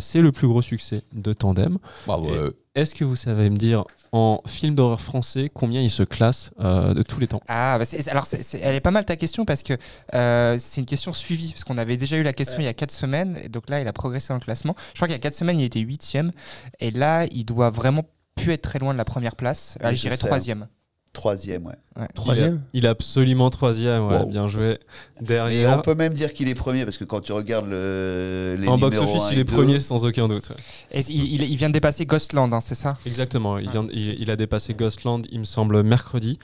[0.00, 1.78] C'est le plus gros succès de Tandem.
[2.06, 2.28] Bravo.
[2.74, 6.92] Est-ce que vous savez me dire en film d'horreur français, combien il se classe euh,
[6.92, 9.74] de tous les temps Ah, bah alors elle est pas mal ta question parce que
[10.14, 12.74] euh, c'est une question suivie, parce qu'on avait déjà eu la question il y a
[12.74, 14.76] 4 semaines, et donc là il a progressé dans le classement.
[14.90, 16.18] Je crois qu'il y a 4 semaines il était 8
[16.80, 20.00] et là il doit vraiment plus être très loin de la première place, euh, je
[20.00, 20.40] dirais 3
[21.12, 22.06] Troisième, ouais.
[22.14, 24.26] Troisième Il est absolument troisième, ouais, Wow.
[24.26, 24.78] bien joué.
[25.20, 28.56] Et Derrière, on peut même dire qu'il est premier parce que quand tu regardes le,
[28.58, 30.48] les en box-office, 1 il et est 2, premier sans aucun doute.
[30.48, 30.56] ouais.
[30.98, 32.96] Et il, il- il vient de dépasser Ghostland, hein, c'est ça?
[33.04, 36.38] Exactement, il, vient, il, il a dépassé Ghostland, il me semble, mercredi.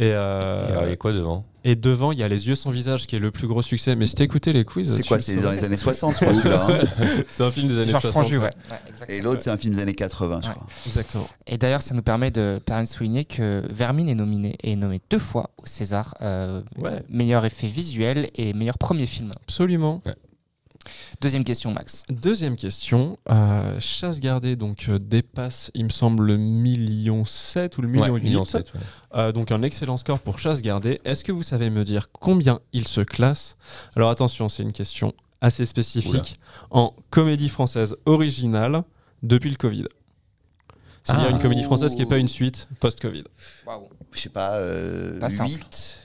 [0.00, 1.44] Et, euh, Et alors, il y a quoi devant?
[1.62, 3.94] et devant, il y a Les Yeux sans visage qui est le plus gros succès.
[3.94, 6.34] Mais si t'as écouté les quiz, C'est quoi C'est dans les années 60, je crois,
[6.34, 6.66] celui-là.
[6.70, 7.06] hein.
[7.30, 8.22] C'est un film des années Georges 60.
[8.22, 8.44] Franju, ouais.
[8.44, 8.50] ouais.
[8.70, 9.18] Ouais, exactement.
[9.18, 10.54] Et l'autre, c'est un film des années 80, je Ouais.
[10.54, 10.66] crois.
[10.86, 11.28] Exactement.
[11.46, 15.02] Et d'ailleurs, ça nous permet de, permet de souligner que Vermine est nominé, est nommé
[15.10, 17.02] deux fois au César, euh, Ouais.
[17.10, 19.30] meilleur effet visuel et meilleur premier film.
[19.42, 20.02] Absolument.
[21.20, 22.02] Deuxième question, Max.
[22.08, 23.18] Deuxième question.
[23.28, 28.04] euh, Chasse gardée donc euh, dépasse, il me semble, le million 7 ou le million
[28.04, 28.22] Ouais, 8.
[28.24, 28.80] million sept, ouais.
[29.14, 31.00] Euh, donc un excellent score pour Chasse gardée.
[31.04, 33.56] Est-ce que vous savez me dire combien il se classe?
[33.94, 35.12] Alors attention, c'est une question
[35.42, 36.38] assez spécifique.
[36.70, 38.82] En comédie française originale
[39.22, 39.84] depuis le Covid.
[41.04, 41.32] C'est-à-dire Ah.
[41.32, 43.24] une comédie française qui n'est pas une suite post-Covid.
[44.12, 45.50] Je sais pas, euh, Pas simple.
[45.50, 45.99] 8 Hmm,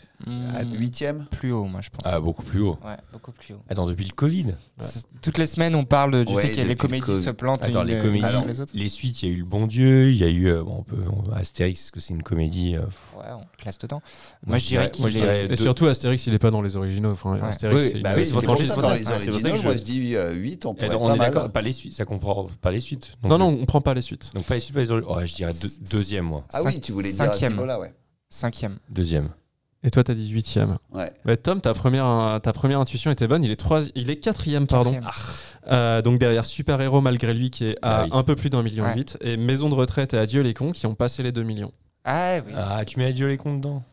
[0.55, 2.01] à 8ème Plus haut, moi, je pense.
[2.05, 2.77] Ah, beaucoup plus haut.
[2.85, 3.61] Ouais, beaucoup plus haut.
[3.69, 6.67] Attends, depuis le Covid C'est- Toutes les semaines, on parle du Ouais, fait que les
[6.69, 7.23] le comédies Covid.
[7.23, 8.71] se plantent Attends, une- les comédies, Alors, les autres.
[8.73, 10.77] les suites, il y a eu Le Bon Dieu, il y a eu euh, bon,
[10.79, 12.81] on peut, on- Astérix, est-ce que c'est une comédie euh,
[13.17, 14.01] Ouais, on classe dedans.
[14.45, 16.61] Moi, Moi, je dirais qu'il je est- dirais- Et surtout, Astérix, il n'est pas dans
[16.61, 17.11] les originaux.
[17.11, 17.41] Enfin, Ouais.
[17.41, 20.65] Astérix, Oui, c'est Bah oui, pour ça, dans les originaux, moi je dis euh, 8,
[20.65, 23.13] on peut On pas est d'accord, pas les suites, ça comprend pas les suites.
[23.23, 24.31] Non, non, on prend pas les suites.
[24.33, 25.15] Donc pas les suites, pas les originaux.
[25.15, 26.43] Ouais, je dirais deux- deuxième, moi.
[26.53, 27.59] Ah oui, tu voulais dire cinquième.
[27.59, 27.93] ouais.
[28.29, 28.79] Cinquième.
[28.89, 29.29] Deuxième.
[29.85, 30.77] Et toi, t'as dit huitième.
[30.91, 31.11] Ouais.
[31.25, 33.43] Ouais, Tom, ta première, ta première intuition était bonne.
[33.43, 34.91] Il est, trois, il est quatrième, pardon.
[34.93, 35.11] Quatrième.
[35.71, 38.09] Euh, donc derrière Super Héros malgré lui qui est à Bah oui.
[38.13, 38.95] un peu plus d'un million Ouais.
[38.95, 41.71] huit et Maison de retraite et Adieu les cons qui ont passé les 2 millions.
[42.03, 42.51] Ah oui.
[42.55, 43.83] Ah, tu mets Adieu les comptes dedans.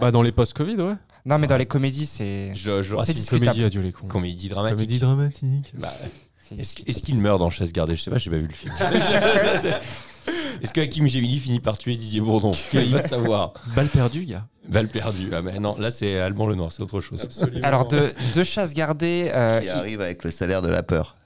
[0.00, 0.94] Bah dans les post-Covid, ouais.
[1.26, 2.54] Non, mais dans les comédies, c'est.
[2.54, 3.44] Je, je C'est c'est une discutable.
[3.46, 4.06] comédie Adieu les cons.
[4.08, 4.76] Comédie dramatique.
[4.76, 5.72] Comédie dramatique.
[5.78, 5.92] Bah,
[6.58, 7.94] est-ce qu'il meurt dans Chasse gardée?
[7.94, 8.72] Je sais pas, j'ai pas vu le film.
[10.62, 13.52] Est-ce que Hakim Gemini finit par tuer Didier Bourdon Il va savoir.
[13.74, 14.46] Balle perdue, gars.
[14.68, 15.28] Val perdu.
[15.32, 17.28] Ah, mais non, là c'est Alban Lenoir, c'est autre chose.
[17.62, 19.30] Alors, de, de chasse gardée.
[19.34, 21.16] euh, Qui arrive avec le salaire de la peur.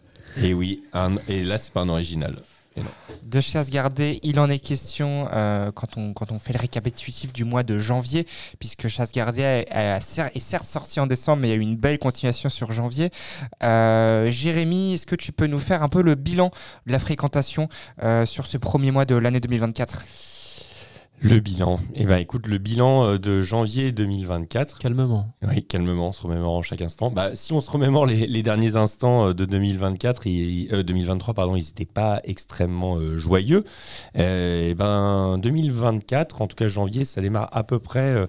[0.42, 2.36] Et oui, un- et là c'est pas un original.
[3.22, 7.32] De chasse gardée, il en est question euh, quand, on, quand on fait le récapitulatif
[7.32, 8.26] du mois de janvier,
[8.58, 11.98] puisque chasse gardée est certes sorti en décembre, mais il y a eu une belle
[11.98, 13.10] continuation sur janvier.
[13.62, 16.50] Euh, Jérémy, est-ce que tu peux nous faire un peu le bilan
[16.86, 17.68] de la fréquentation
[18.02, 20.04] euh, sur ce premier mois de l'année 2024
[21.20, 21.80] Le bilan.
[21.94, 24.78] Eh ben, écoute, le bilan euh, de janvier 2024.
[24.78, 25.34] Calmement.
[25.42, 27.10] Oui, calmement, en se remémorant chaque instant.
[27.10, 31.64] Bah, si on se remémore les, derniers instants euh, de 2024 et 2023, pardon, ils
[31.64, 33.64] n'étaient pas extrêmement euh, joyeux.
[34.14, 38.28] Eh ben, 2024, en tout cas janvier, ça démarre à peu près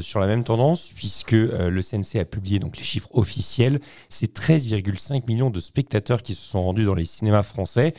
[0.00, 3.80] sur la même tendance puisque le CNC a publié donc les chiffres officiels.
[4.08, 7.94] C'est 13,5 millions de spectateurs qui se sont rendus dans les cinémas français.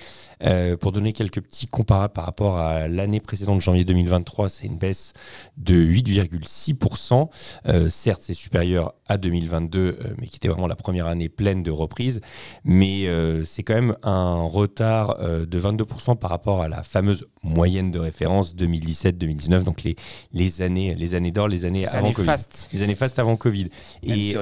[0.80, 5.14] Pour donner quelques petits comparables par rapport à l'année précédente, janvier 2023, c'est une baisse
[5.58, 7.30] de 8,6%.
[7.68, 11.64] Euh, certes, c'est supérieur à 2022, euh, mais qui était vraiment la première année pleine
[11.64, 12.22] de reprise.
[12.64, 17.92] Mais euh, c'est quand même un retard de 22% par rapport à la fameuse moyenne
[17.92, 19.96] de référence 2017-2019, donc les,
[20.32, 22.32] les années les années d'or, les années avant Covid.
[22.72, 23.70] Les années fast avant Covid.
[24.02, 24.36] Et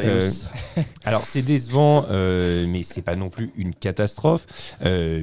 [1.03, 4.45] alors c'est décevant, mais c'est pas non plus une catastrophe,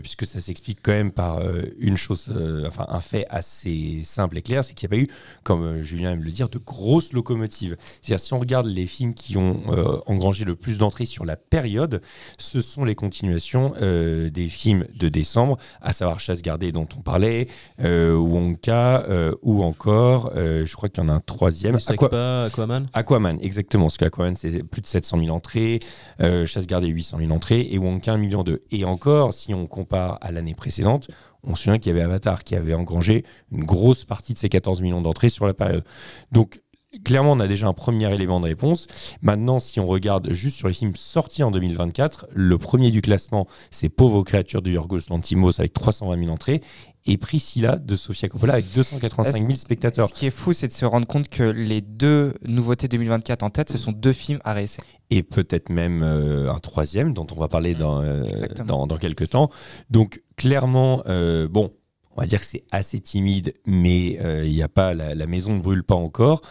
[0.03, 1.40] puisque ça s'explique quand même par
[1.79, 2.33] une chose,
[2.66, 5.83] enfin un fait assez simple et clair, c'est qu'il n'y a pas eu, comme euh,
[5.83, 7.77] Julien aime le dire, de grosses locomotives.
[8.03, 11.37] C'est-à-dire, si on regarde les films qui ont euh, engrangé le plus d'entrées sur la
[11.37, 12.03] période,
[12.38, 17.01] ce sont les continuations euh, des films de décembre, à savoir Chasse gardée dont on
[17.01, 17.48] parlait,
[17.79, 19.07] Wonka,
[19.42, 21.79] ou encore, je crois qu'il y en a un troisième.
[21.87, 23.87] Aqua Aquaman Aquaman, exactement.
[23.87, 25.81] Parce qu'Aquaman, c'est plus de 700 000 entrées,
[26.20, 28.61] Chasse gardée, 800 000 entrées, et Wonka, 1 million de.
[28.70, 31.09] Et encore, si on compare à l'année précédente,
[31.44, 34.48] on se souvient qu'il y avait Avatar qui avait engrangé une grosse partie de ces
[34.48, 35.85] 14 millions d'entrées sur la période.
[36.33, 36.61] Donc,
[37.04, 38.87] clairement, on a déjà un premier élément de réponse.
[39.22, 43.46] Maintenant, si on regarde juste sur les films sortis en 2024, le premier du classement,
[43.70, 46.61] c'est Pauvres créatures de Yorgos Lantimos avec 320 000 entrées
[47.06, 50.08] et Priscilla de Sofia Coppola avec 285 000 spectateurs.
[50.08, 53.50] Ce qui est fou, c'est de se rendre compte que les deux nouveautés 2024 en
[53.50, 54.84] tête, ce sont deux films à réessayer.
[55.11, 58.24] Et peut-être même euh, un troisième dont on va parler dans, euh,
[58.66, 59.48] dans, dans, quelques temps.
[59.90, 61.72] Donc clairement, euh, bon,
[62.18, 65.61] on va dire que c'est assez timide, mais il n'y a pas, la, maison ne
[65.61, 66.42] brûle pas encore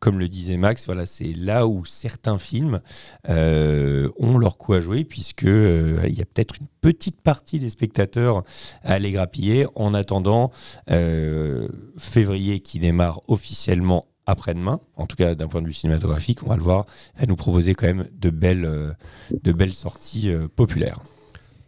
[0.00, 2.80] comme le disait Max, voilà, c'est là où certains films
[3.28, 7.58] euh, ont leur coup à jouer, puisque euh, il y a peut-être une petite partie
[7.58, 8.42] des spectateurs
[8.82, 9.66] à les grappiller.
[9.74, 10.50] En attendant,
[10.90, 16.48] euh, février qui démarre officiellement après-demain, en tout cas d'un point de vue cinématographique, on
[16.48, 16.86] va le voir,
[17.18, 21.00] va nous proposer quand même de belles sorties populaires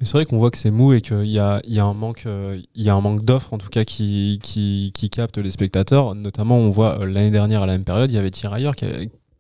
[0.05, 2.25] c'est vrai qu'on voit que c'est mou et qu'il y a, y a un manque,
[2.27, 5.51] euh, il y a un manque d'offres en tout cas qui, qui, qui, capte les
[5.51, 6.15] spectateurs.
[6.15, 8.85] Notamment, on voit euh, l'année dernière à la même période, il y avait Tirailleurs qui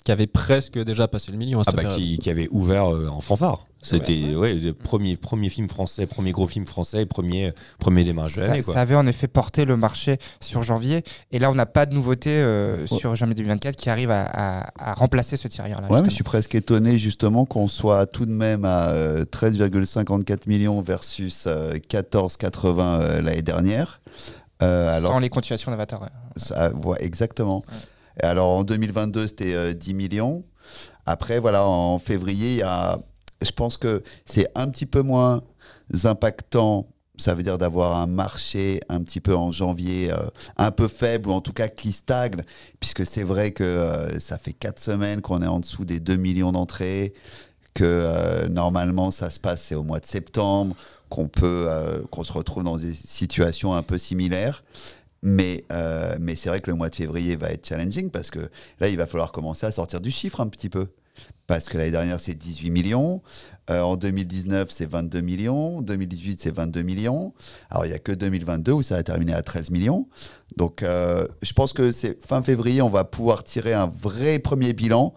[0.02, 1.60] qui avait presque déjà passé le million.
[1.60, 3.66] À ah bah, qui, qui, avait ouvert euh, en fanfare.
[3.80, 8.42] C'était ouais, le premier, premier film français, premier gros film français, premier, premier démarrage de
[8.42, 8.62] l'année.
[8.62, 11.02] Ça, avait en effet porté le marché sur janvier.
[11.32, 15.36] Et là, on n'a pas de nouveauté euh, sur janvier 2024 qui arrive à, remplacer
[15.36, 15.88] ce tireur-là.
[15.88, 20.36] Ouais, mais je suis presque étonné justement qu'on soit tout de même à 13,54 euh,
[20.46, 24.00] millions versus 14,80 l'année dernière.
[24.60, 26.02] alors, Sans les continuations d'Avatar.
[26.84, 26.96] Ouais.
[27.00, 27.64] exactement.
[28.20, 30.44] Alors en 2022, c'était 10 euh, millions.
[31.06, 32.98] Après, voilà, en février, il y a,
[33.44, 35.42] je pense que c'est un petit peu moins
[36.04, 36.88] impactant.
[37.18, 40.16] Ça veut dire d'avoir un marché un petit peu en janvier euh,
[40.56, 42.42] un peu faible ou en tout cas qui stagne,
[42.80, 46.16] puisque c'est vrai que euh, ça fait 4 semaines qu'on est en dessous des 2
[46.16, 47.12] millions d'entrées,
[47.74, 50.74] que normalement ça se passe c'est au mois de septembre,
[51.08, 51.68] qu'on peut
[52.10, 54.62] qu'on se retrouve dans des situations un peu similaires.
[55.22, 58.40] Mais, euh, mais c'est vrai que le mois de février va être challenging parce que
[58.80, 60.88] là, il va falloir commencer à sortir du chiffre un petit peu.
[61.46, 63.22] Parce que l'année dernière, c'est 18 millions.
[63.70, 65.78] Euh, en 2019, c'est 22 millions.
[65.78, 67.34] En 2018, c'est 22 millions.
[67.70, 70.08] Alors, il n'y a que 2022 où ça va terminer à 13 millions.
[70.56, 74.72] Donc, euh, je pense que c'est fin février, on va pouvoir tirer un vrai premier
[74.72, 75.14] bilan,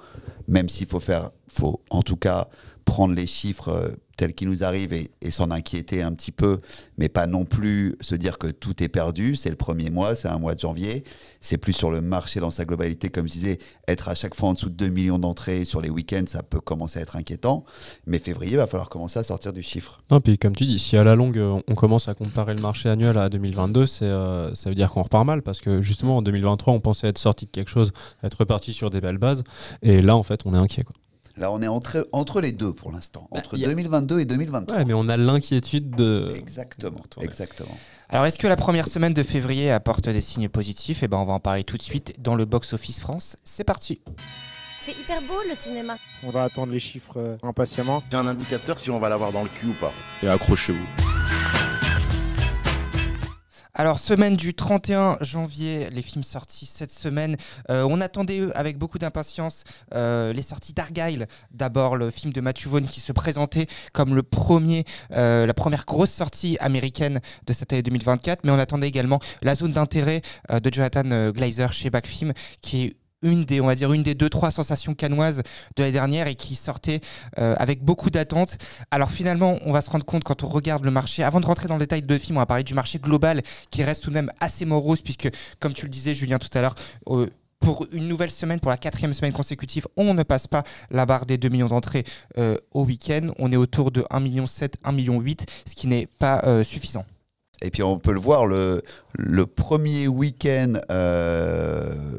[0.47, 2.49] même s'il faut faire, faut en tout cas
[2.85, 6.59] prendre les chiffres tel qui nous arrive et, s'en inquiéter un petit peu,
[6.97, 9.35] mais pas non plus se dire que tout est perdu.
[9.35, 11.03] C'est le premier mois, c'est un mois de janvier.
[11.41, 14.49] C'est plus sur le marché dans sa globalité, comme je disais, être à chaque fois
[14.49, 17.65] en dessous de 2 millions d'entrées sur les week-ends, ça peut commencer à être inquiétant.
[18.05, 20.01] Mais février, il va falloir commencer à sortir du chiffre.
[20.09, 22.87] Non, puis comme tu dis, si à la longue, on commence à comparer le marché
[22.87, 26.73] annuel à 2022, euh, ça veut dire qu'on repart mal, parce que justement, en 2023,
[26.73, 27.91] on pensait être sorti de quelque chose,
[28.23, 29.43] être reparti sur des belles bases.
[29.81, 30.85] Et là, en fait, on est inquiet.
[31.37, 34.77] Là, on est entre, entre les deux pour l'instant, bah, entre 2022 et 2023.
[34.77, 36.31] Ouais, mais on a l'inquiétude de.
[36.35, 37.77] Exactement, exactement.
[38.09, 41.03] Alors, est-ce que la première semaine de février apporte des signes positifs?
[41.03, 43.35] Eh ben, on va en parler tout de suite dans le Box Office France.
[43.43, 43.99] C'est parti.
[44.85, 45.97] C'est hyper beau le cinéma.
[46.23, 48.03] On va attendre les chiffres euh, impatiemment.
[48.09, 49.91] C'est un indicateur si on va l'avoir dans le cul ou pas.
[50.21, 50.85] Et accrochez-vous.
[53.77, 57.35] Alors, semaine du 31 janvier, les films sortis cette semaine.
[57.69, 61.27] Euh, on attendait avec beaucoup d'impatience euh, les sorties d'Argyle.
[61.51, 65.83] D'abord, le film de Matthew Vaughn qui se présentait comme le premier, euh, la première
[65.83, 68.45] grosse sortie américaine de cette année 2024.
[68.45, 73.43] Mais on attendait également La zone d'intérêt de Jonathan Glazer chez Backfilm, qui est une
[73.43, 75.41] des, on va dire, une des deux, trois sensations canoises
[75.75, 77.01] de l'année dernière et qui sortait
[77.39, 78.57] euh, avec beaucoup d'attentes.
[78.91, 81.67] Alors finalement, on va se rendre compte quand on regarde le marché, avant de rentrer
[81.67, 84.15] dans le détail de film, on va parler du marché global qui reste tout de
[84.15, 86.75] même assez morose puisque, comme tu le disais, Julien, tout à l'heure,
[87.09, 87.27] euh,
[87.59, 91.25] pour une nouvelle semaine, pour la quatrième semaine consécutive, on ne passe pas la barre
[91.25, 92.03] des 2 millions d'entrées
[92.37, 93.31] euh, au week-end.
[93.39, 95.35] On est autour de 1,7 million, 1,8 million,
[95.65, 97.05] ce qui n'est pas suffisant.
[97.61, 98.81] Et puis on peut le voir, le,
[99.45, 100.73] premier week-end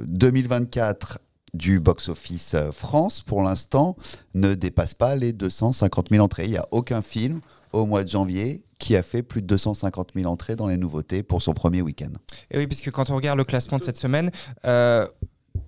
[0.06, 1.16] 2024 euh,
[1.54, 3.96] du box-office euh, France, pour l'instant,
[4.34, 6.44] ne dépasse pas les 250 000 entrées.
[6.44, 7.40] Il n'y a aucun film
[7.72, 11.22] au mois de janvier qui a fait plus de 250 000 entrées dans les nouveautés
[11.22, 12.10] pour son premier week-end.
[12.50, 14.30] Et oui, puisque quand on regarde le classement de cette semaine,
[14.66, 15.06] euh,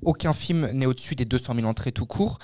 [0.02, 2.38] aucun film n'est au-dessus des 200 000 entrées tout court.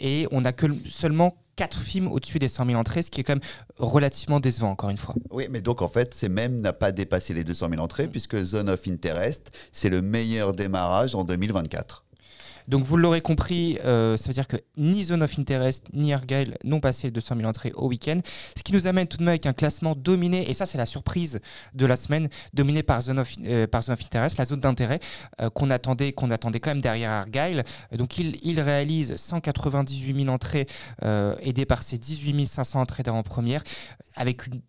[0.00, 3.24] Et on n'a que seulement 4 films au-dessus des 100 000 entrées, ce qui est
[3.24, 3.42] quand même
[3.76, 5.14] relativement décevant, encore une fois.
[5.30, 8.42] Oui, mais donc en fait, c'est même n'a pas dépassé les 200 000 entrées, puisque
[8.42, 12.04] Zone of Interest, c'est le meilleur démarrage en 2024.
[12.68, 16.56] Donc vous l'aurez compris, euh, ça veut dire que ni Zone of Interest ni Argyle
[16.64, 18.18] n'ont passé les 200 000 entrées au week-end,
[18.56, 20.86] ce qui nous amène tout de même avec un classement dominé, et ça c'est la
[20.86, 21.40] surprise
[21.74, 25.00] de la semaine, dominé par Zone of, euh, par zone of Interest, la zone d'intérêt
[25.40, 27.64] euh, qu'on attendait, qu'on attendait quand même derrière Argyle.
[27.96, 30.66] Donc il, il réalise 198 000 entrées
[31.42, 33.62] aidé par ses 18 500 entrées d'avant-première,
[34.16, 34.60] avec une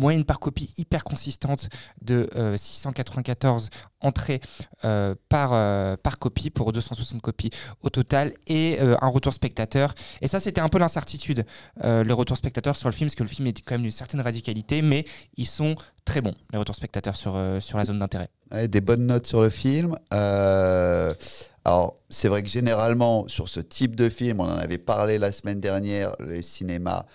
[0.00, 1.68] moyenne par copie hyper consistante
[2.02, 4.40] de 694 euh, entrées
[4.84, 7.50] euh, par, euh, par copie pour 260 copies
[7.82, 9.94] au total et un retour spectateur.
[10.22, 11.44] Et ça, c'était un peu l'incertitude,
[11.82, 14.20] les retours spectateurs sur le film, parce que le film est quand même d'une certaine
[14.20, 15.04] radicalité, mais
[15.36, 18.30] ils sont très bons, les retours spectateurs sur, sur la zone d'intérêt.
[18.68, 19.96] des bonnes notes sur le film.
[20.10, 25.30] alors, c'est vrai que généralement, sur ce type de film, on en avait parlé la
[25.30, 27.06] semaine dernière, le cinéma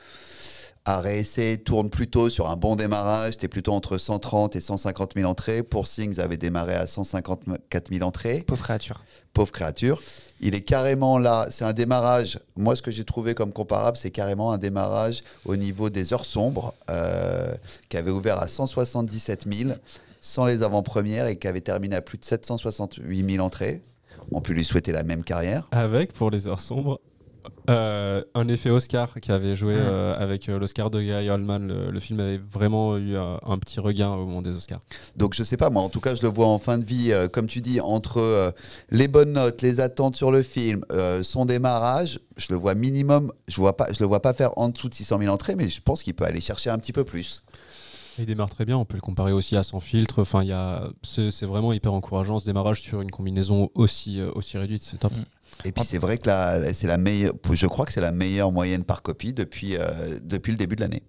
[0.88, 5.64] RSC tourne plutôt sur un bon démarrage, c'était plutôt entre 130 et 150 000 entrées.
[5.64, 8.44] Pour Sings avait démarré à 154 000 entrées.
[8.46, 9.04] Pauvre créature.
[9.34, 10.02] Pauvre créature.
[10.42, 14.12] Il est carrément là, c'est un démarrage, moi ce que j'ai trouvé comme comparable, c'est
[14.12, 17.54] carrément un démarrage au niveau des heures sombres, euh,
[17.90, 19.72] qui avait ouvert à 177 000
[20.20, 23.82] sans les avant-premières et qui avait terminé à plus de 768 000 entrées.
[24.32, 25.68] On peut lui souhaiter la même carrière.
[25.72, 27.00] Avec, pour les heures sombres,
[27.70, 31.68] euh, un effet Oscar qui avait joué euh, avec euh, l'Oscar de Gary Oldman.
[31.68, 34.82] Le, film avait vraiment eu un, petit regain au moment des Oscars.
[35.16, 37.12] Donc je sais pas, moi en tout cas je le vois en fin de vie,
[37.32, 38.54] comme tu dis, entre
[38.92, 40.84] les bonnes notes, les attentes sur le film,
[41.24, 44.70] son démarrage, je le vois minimum, je vois pas, je le vois pas faire en
[44.70, 47.04] dessous de 600 000 entrées, mais je pense qu'il peut aller chercher un petit peu
[47.04, 47.44] plus.
[48.18, 50.22] Il démarre très bien, on peut le comparer aussi à Sans filtre.
[50.22, 50.56] Enfin, il
[51.04, 55.14] c'est, vraiment hyper encourageant ce démarrage sur une combinaison aussi, aussi réduite, c'est top.
[55.64, 56.30] Et puis c'est vrai que
[56.74, 60.52] c'est la meilleure, je crois que c'est la meilleure moyenne par copie depuis, euh, depuis
[60.52, 61.04] le début de l'année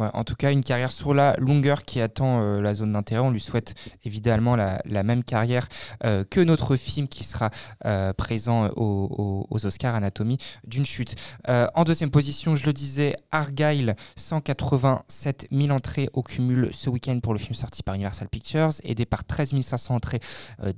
[0.00, 3.20] en tout cas, une carrière sur la longueur qui attend euh, la zone d'intérêt.
[3.20, 5.68] On lui souhaite évidemment la, même carrière
[6.04, 7.50] euh, que notre film qui sera
[7.84, 11.16] euh, présent aux, Oscars Anatomie d'une chute.
[11.46, 17.34] en deuxième position, je le disais, Argyle, 187 000 entrées au cumul ce week-end pour
[17.34, 20.20] le film sorti par Universal Pictures, aidé par 13 500 entrées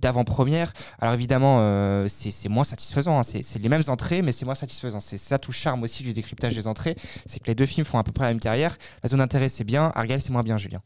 [0.01, 0.73] d'avant-première.
[1.01, 3.21] Alors évidemment, c'est moins satisfaisant.
[3.21, 3.23] Hein.
[3.23, 5.01] C'est les mêmes entrées, mais c'est moins satisfaisant.
[5.01, 6.97] C'est ça tout charme aussi du décryptage des entrées.
[7.27, 8.77] C'est que les deux films font à peu près la même carrière.
[9.17, 9.93] D'intérêt, c'est bien.
[9.95, 10.81] Argyle, c'est moins bien, Julien.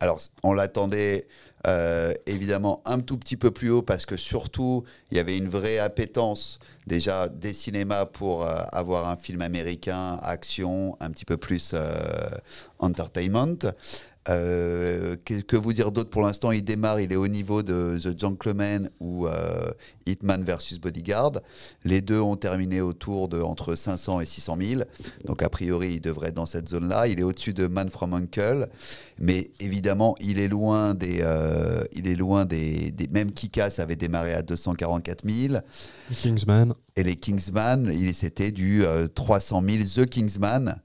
[0.00, 1.26] Alors, on l'attendait
[1.66, 5.48] euh, évidemment un tout petit peu plus haut parce que surtout, il y avait une
[5.48, 11.36] vraie appétence déjà des cinémas pour euh, avoir un film américain, action, un petit peu
[11.36, 11.94] plus euh,
[12.80, 13.72] entertainment.
[14.30, 16.08] Euh, que, vous dire d'autre?
[16.08, 19.70] Pour l'instant Il démarre, il est au niveau de The Gentleman ou euh,
[20.06, 21.32] Hitman versus Bodyguard.
[21.84, 24.82] Les deux ont terminé autour de entre 500 et 600 000.
[25.26, 27.06] Donc a priori, il devrait être dans cette zone-là.
[27.08, 28.68] Il est au-dessus de Man from Uncle,
[29.18, 33.96] mais évidemment, il est loin des, euh, il est loin des, des même Kikas avait
[33.96, 35.56] démarré à 244 000.
[36.12, 36.72] Kingsman.
[36.96, 38.84] Et les Kingsman, il c'était du
[39.14, 39.84] 300 000.
[39.84, 40.80] The Kingsman.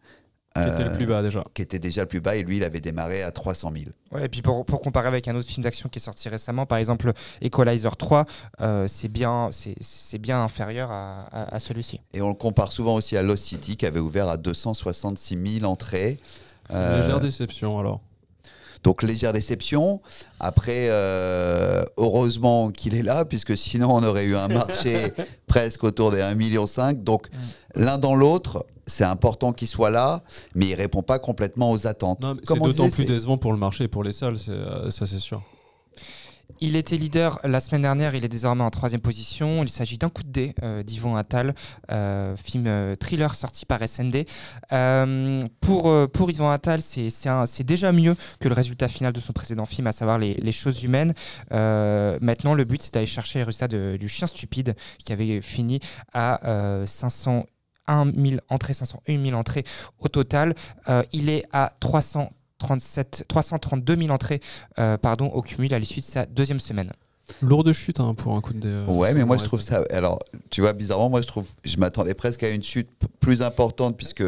[0.65, 1.43] Qui était le plus bas déjà.
[1.53, 3.85] Qui était déjà le plus bas et lui il avait démarré à 300 000.
[4.11, 6.65] Ouais, et puis pour, pour, comparer avec un autre film d'action qui est sorti récemment,
[6.65, 8.25] par exemple Equalizer 3,
[8.61, 9.49] euh, c'est bien,
[10.19, 12.01] bien inférieur à, à, celui-ci.
[12.13, 15.71] Et on le compare souvent aussi à Lost City qui avait ouvert à 266 000
[15.71, 16.17] entrées.
[16.71, 18.01] Euh, légère déception alors.
[18.83, 20.01] Donc légère déception.
[20.39, 25.11] Après, euh, heureusement qu'il est là, puisque sinon on aurait eu un marché
[25.47, 26.65] presque autour des 1,5 million.
[26.93, 27.81] Donc mm.
[27.83, 30.23] l'un dans l'autre, c'est important qu'il soit là,
[30.55, 32.25] mais il répond pas complètement aux attentes.
[32.43, 35.41] C'est d'autant plus décevant pour le marché et pour les salles, euh, ça c'est sûr.
[36.61, 39.63] Il était leader la semaine dernière, il est désormais en troisième position.
[39.63, 41.55] Il s'agit d'un coup de dé euh, d'Yvon Attal,
[41.91, 44.25] euh, film euh, thriller sorti par SND.
[45.61, 49.87] pour, pour Yvon Attal, c'est déjà mieux que le résultat final de son précédent film,
[49.87, 51.13] à savoir Les, les choses humaines.
[51.51, 55.79] maintenant, le but, c'est d'aller chercher les résultats du chien stupide, qui avait fini
[56.13, 56.85] à
[57.89, 59.63] 501 000 entrées, 501 000 entrées
[59.99, 60.55] au total.
[61.11, 62.29] il est à 300
[62.59, 64.41] 37, 332 000 entrées
[64.77, 66.91] euh, pardon, au cumul à l'issue de sa deuxième semaine.
[67.41, 68.91] Lourde chute hein, pour un coup de dé.
[68.91, 69.83] ouais, mais moi je trouve ça.
[69.91, 70.17] Alors,
[70.49, 71.45] tu vois, bizarrement, moi je trouve.
[71.63, 74.23] Je m'attendais presque à une chute plus importante puisque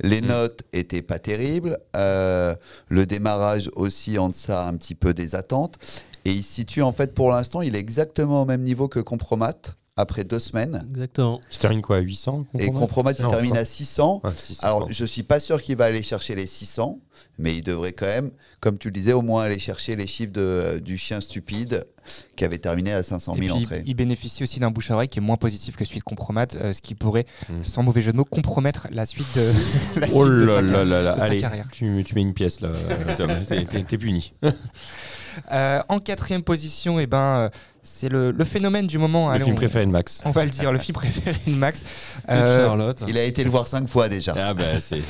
[0.00, 0.26] les mm.
[0.26, 1.78] notes étaient pas terribles.
[1.96, 2.54] Euh,
[2.88, 5.78] le démarrage aussi en deçà un petit peu des attentes.
[6.24, 9.76] Et il situe en fait pour l'instant, il est exactement au même niveau que Compromat
[9.96, 10.86] après deux semaines.
[10.90, 11.40] Exactement.
[11.48, 14.22] Qui termine quoi à 800 Et Compromat, il termine à 600.
[14.60, 16.98] Alors, je suis pas sûr qu'il va aller chercher les 600,
[17.38, 18.30] mais il devrait quand même,
[18.60, 21.86] comme tu le disais, au moins aller chercher les chiffres de, du chien stupide
[22.36, 23.82] qui avait terminé à 500 000 entrées.
[23.86, 26.46] Il bénéficie aussi d'un bouche à oreille qui est moins positif que celui de Compromat,
[26.54, 27.64] euh, ce qui pourrait, hmm.
[27.64, 29.52] sans mauvais jeu de mots, compromettre la suite de,
[30.00, 31.12] la oh là là là là.
[31.12, 31.42] Allez,
[31.72, 32.70] Tu, tu, mets une pièce là,
[33.16, 33.30] Tom.
[33.46, 34.34] T'es puni.
[35.52, 37.48] Euh, en quatrième position, et eh ben, euh,
[37.82, 39.32] c'est le, phénomène du moment.
[39.32, 40.20] Le film préféré de Max.
[40.24, 41.82] On va le dire, le film préféré de Max.
[42.28, 43.02] Euh, Charlotte.
[43.08, 44.34] Il a été le voir cinq fois déjà.
[44.36, 45.00] Ah bah c'est.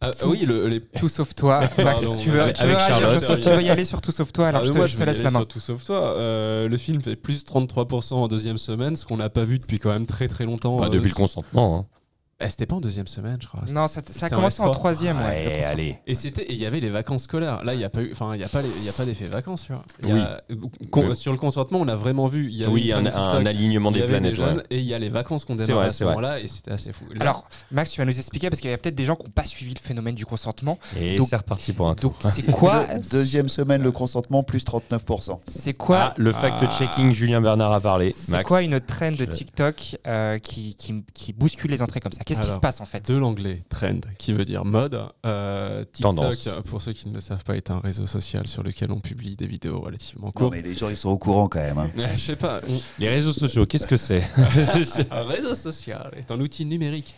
[0.00, 1.60] Ah, oui, le, tout sauf toi.
[1.78, 4.62] Max, tu veux, tu, veux Charlotte, tu veux y aller sur tout sauf toi, alors
[4.64, 5.40] ah, je, te, je te laisse la main.
[5.40, 6.14] Sur tout sauf toi.
[6.16, 9.90] le film fait plus 33% en deuxième semaine, ce qu'on n'a pas vu depuis quand
[9.90, 10.78] même très très longtemps.
[10.78, 11.86] Bah, depuis le consentement.
[11.90, 11.99] Hein.
[12.42, 13.60] Eh, c'était pas en deuxième semaine, je crois.
[13.70, 15.18] Non, ça, a commencé en troisième.
[15.18, 15.98] Ouais, allez.
[16.06, 17.62] Et c'était, il y avait les vacances scolaires.
[17.64, 19.04] Là, il y a pas eu, enfin, il y a pas, il y a pas
[19.04, 21.14] d'effet vacances, tu vois.
[21.14, 22.48] sur le consentement, on a vraiment vu.
[22.50, 24.38] Il y oui, un, alignement des planètes.
[24.70, 27.04] et il y a les vacances qu'on démarre à ce moment-là, et c'était assez fou.
[27.20, 29.32] Alors, Max, tu vas nous expliquer parce qu'il y a peut-être des gens qui n'ont
[29.32, 30.78] pas suivi le phénomène du consentement.
[30.98, 32.16] Et c'est reparti pour un tour.
[32.22, 35.40] Donc, c'est quoi Deuxième semaine, le consentement plus 39%.
[35.46, 38.14] C'est quoi ah, Le fact-checking, Julien Bernard a parlé.
[38.16, 42.54] C'est quoi une trend de TikTok euh, qui bouscule les entrées comme ça Qu'est-ce qui
[42.54, 45.00] se passe en fait de l'anglais trend, qui veut dire mode.
[45.26, 48.92] Euh, TikTok, pour ceux qui ne le savent pas, est un réseau social sur lequel
[48.92, 50.54] on publie des vidéos relativement courtes.
[50.54, 51.78] Non, mais les gens, ils sont au courant quand même.
[51.78, 51.90] Hein.
[52.14, 52.60] Je sais pas.
[52.98, 54.22] Les réseaux sociaux, qu'est-ce que c'est
[55.10, 57.14] Un réseau social est un outil numérique.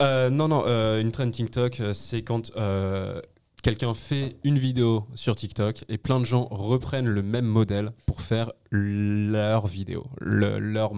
[0.00, 2.50] Euh, non, non, euh, une trend TikTok, c'est quand
[3.62, 8.20] quelqu'un fait une vidéo sur TikTok et plein de gens reprennent le même modèle pour
[8.20, 10.92] faire leur vidéo, leur,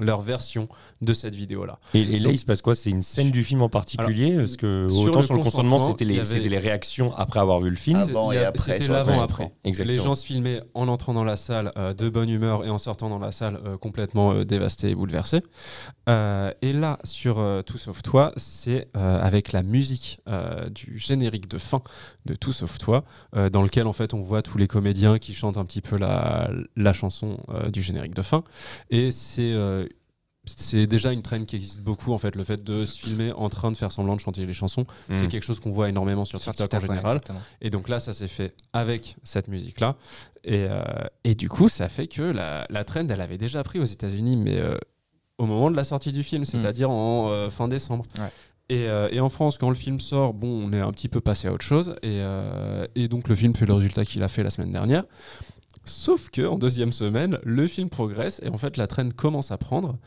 [0.00, 0.68] leur version
[1.00, 1.78] de cette vidéo-là.
[1.94, 2.74] Et, là, il se passe quoi?
[2.74, 4.36] C'est une scène du film en particulier?
[4.36, 7.96] Parce que autant sur le consentement, c'était les, les, réactions après avoir vu le film.
[7.96, 8.78] Avant et après.
[8.78, 9.52] C'était l'avant-après.
[9.64, 12.78] Les gens se filmaient en entrant dans la salle euh, de bonne humeur et en
[12.78, 15.42] sortant dans la salle euh, complètement euh, dévastés et bouleversés.
[16.08, 20.20] et là, sur Tout Sauf Toi, c'est avec la musique
[20.70, 21.82] du générique de fin
[22.26, 23.04] de Tout Sauf Toi,
[23.52, 26.50] dans lequel en fait on voit tous les comédiens qui chantent un petit peu la
[26.76, 28.44] la chanson euh, du générique de fin.
[28.90, 29.86] Et c'est euh,
[30.46, 33.48] c'est déjà une traîne qui existe beaucoup en fait le fait de se filmer en
[33.48, 35.28] train de faire semblant de chanter les chansons c'est mm.
[35.28, 37.22] quelque chose qu'on voit énormément sur TikTok en général
[37.62, 39.96] et donc là ça s'est fait avec cette musique là
[40.44, 40.82] et, euh,
[41.24, 44.36] et, du coup ça fait que la, la trend elle avait déjà pris aux États-Unis
[44.36, 44.62] mais
[45.38, 46.92] au moment de la sortie du film c'est-à-dire mm.
[46.92, 48.04] en fin décembre
[48.68, 51.48] Et, et, en France, quand le film sort, bon, on est un petit peu passé
[51.48, 51.96] à autre chose.
[52.02, 52.22] Et,
[52.94, 55.04] et donc, le film fait le résultat qu'il a fait la semaine dernière.
[55.84, 59.58] Sauf que en deuxième semaine, le film progresse et en fait la traîne commence à
[59.58, 59.98] prendre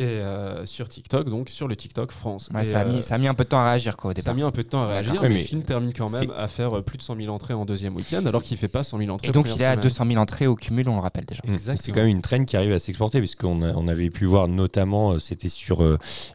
[0.00, 2.48] et euh, sur TikTok, donc sur le TikTok France.
[2.50, 4.14] ça, a mis, euh, ça, a mis, un peu de temps à réagir quoi, au
[4.14, 4.32] départ.
[4.32, 6.32] Ça a mis un peu de temps à réagir, mais, le film termine quand même
[6.34, 8.82] à faire euh, plus de 100 000 entrées en deuxième week-end, alors qu'il fait pas
[8.82, 9.28] 100 000 entrées.
[9.28, 11.42] Et donc il est à 200 000 entrées au cumul, on le rappelle déjà.
[11.76, 15.18] C'est quand même une traîne qui arrive à s'exporter, puisqu'on on avait pu voir notamment,
[15.18, 15.86] c'était sur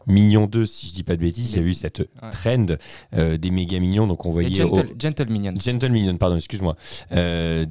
[0.06, 2.66] Million 2, si je dis pas de bêtises, il y a eu cette trend
[3.12, 4.54] des méga millions, donc on voyait...
[4.54, 5.54] Gentle, gentle, Minions.
[5.56, 6.76] Gentle Minions, pardon, excuse-moi.
[7.10, 7.66] des,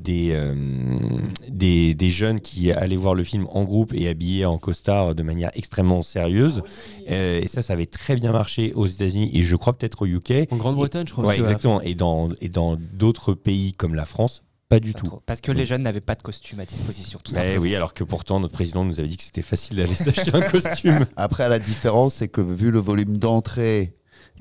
[1.49, 5.23] des, des jeunes qui allaient voir le film en groupe et habillés en costard de
[5.23, 6.61] manière extrêmement sérieuse.
[7.09, 10.05] Euh, et ça, ça avait très bien marché aux États-Unis et je crois peut-être au
[10.05, 10.47] UK.
[10.51, 11.25] En Grande-Bretagne, je crois.
[11.25, 11.81] Ouais, exactement.
[11.81, 14.43] Et dans et dans d'autres pays comme la France.
[14.67, 15.05] Pas du tout.
[15.27, 17.19] Parce que les jeunes n'avaient pas de costume à disposition.
[17.23, 19.93] Tout bah oui, alors que pourtant notre président nous avait dit que c'était facile d'aller
[19.93, 21.05] s'acheter un costume.
[21.15, 23.93] Après, la différence, c'est que vu le volume d'entrée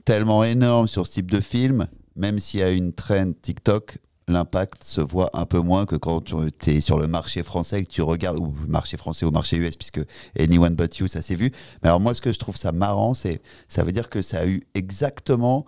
[0.07, 1.87] tellement énorme sur ce type de film,
[2.17, 3.99] même s'il y a une traîne TikTok,
[4.29, 7.85] l'impact se voit un peu moins que quand tu es sur le marché français et
[7.85, 10.01] que tu regardes, ou marché français ou marché US, puisque
[10.39, 11.51] Anyone But You, ça s'est vu.
[11.83, 14.41] Mais alors moi, ce que je trouve ça marrant, c'est ça veut dire que ça
[14.41, 15.67] a eu exactement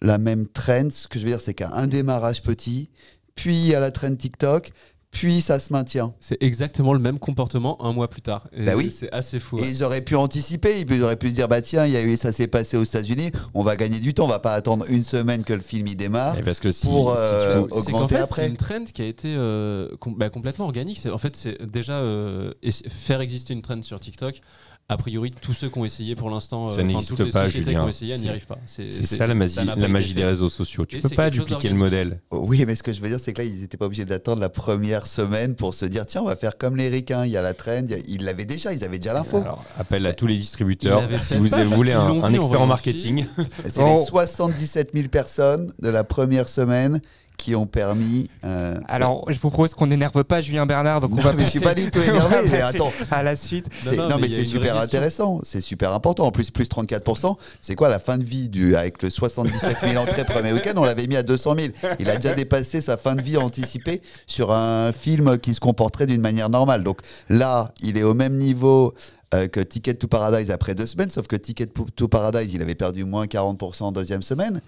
[0.00, 0.90] la même trend.
[0.90, 2.90] Ce que je veux dire, c'est qu'à un démarrage petit,
[3.34, 4.72] puis à la trend TikTok,
[5.10, 6.14] puis ça se maintient.
[6.20, 8.46] C'est exactement le même comportement un mois plus tard.
[8.52, 8.92] Et Bah oui.
[8.94, 9.56] C'est assez fou.
[9.58, 9.70] Et ouais.
[9.70, 12.16] ils auraient pu anticiper, ils auraient pu se dire bah tiens, il y a eu,
[12.16, 15.02] ça s'est passé aux États-Unis, on va gagner du temps, on va pas attendre une
[15.04, 18.14] semaine que le film y démarre Et parce que si, pour si euh, veux- augmenter
[18.16, 18.42] fait, après.
[18.42, 20.98] c'est une trend qui a été euh, com- bah, complètement organique.
[20.98, 22.52] C'est- En fait, c'est déjà euh,
[22.88, 24.40] faire exister une trend sur TikTok.
[24.90, 27.44] A priori, tous ceux qui ont essayé pour l'instant, euh, Ça n'existe toutes les pas,
[27.44, 27.84] sociétés qui Julien.
[27.84, 28.58] ont essayé, n'y arrivent pas.
[28.64, 29.76] C'est ça la magie, la
[30.14, 30.86] des réseaux sociaux.
[30.86, 32.22] Tu Et peux pas dupliquer le modèle.
[32.30, 34.40] Oui, mais ce que je veux dire, c'est que là, ils n'étaient pas obligés d'attendre
[34.40, 37.36] la première semaine pour se dire tiens, on va faire comme les ricains, il y
[37.36, 39.36] a la trend, il y a- ils l'avaient déjà, ils avaient déjà l'info.
[39.42, 41.02] Alors, appel à tous les distributeurs.
[41.22, 43.26] Si vous voulez un, un expert en marketing.
[43.36, 43.94] marketing, C'est Oh.
[43.94, 47.02] les 77 000 personnes de la première semaine
[47.38, 48.28] qui ont permis.
[48.44, 51.44] euh, Alors, je vous propose qu'on n'énerve pas Julien Bernard, donc on Non, va mais
[51.44, 52.92] je suis passer- pas du tout énervé, mais passer attends.
[53.10, 53.66] à la suite.
[53.82, 56.26] c'est- non, non, mais c'est super intéressant, c'est super important.
[56.26, 59.96] En plus, plus 34%, c'est quoi la fin de vie du avec le 77 000
[59.96, 60.74] entrées premier week-end?
[60.76, 61.68] On l'avait mis à 200 000.
[62.00, 66.06] Il a déjà dépassé sa fin de vie anticipée sur un film qui se comporterait
[66.06, 66.82] d'une manière normale.
[66.82, 68.94] Donc là, il est au même niveau.
[69.34, 72.74] euh, que Ticket to Paradise après deux semaines, sauf que Ticket to Paradise, il avait
[72.74, 74.62] perdu moins 40% en deuxième semaine.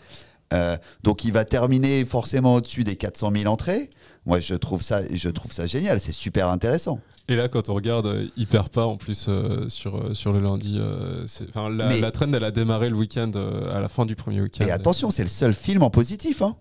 [0.53, 3.91] Euh, donc il va terminer forcément au-dessus des 400 000 entrées.
[4.27, 5.99] Moi, je trouve ça, je trouve ça génial.
[6.01, 7.01] C'est super intéressant.
[7.29, 10.41] Et là, quand on regarde, euh, il perd pas en plus euh, sur, sur le
[10.41, 10.77] lundi.
[10.79, 11.25] euh,
[11.55, 14.41] la, Mais- la trend, elle a démarré le week-end, euh, à la fin du premier
[14.41, 14.67] week-end.
[14.67, 16.43] Et attention, c'est le seul film en positif.
[16.43, 16.57] Hein.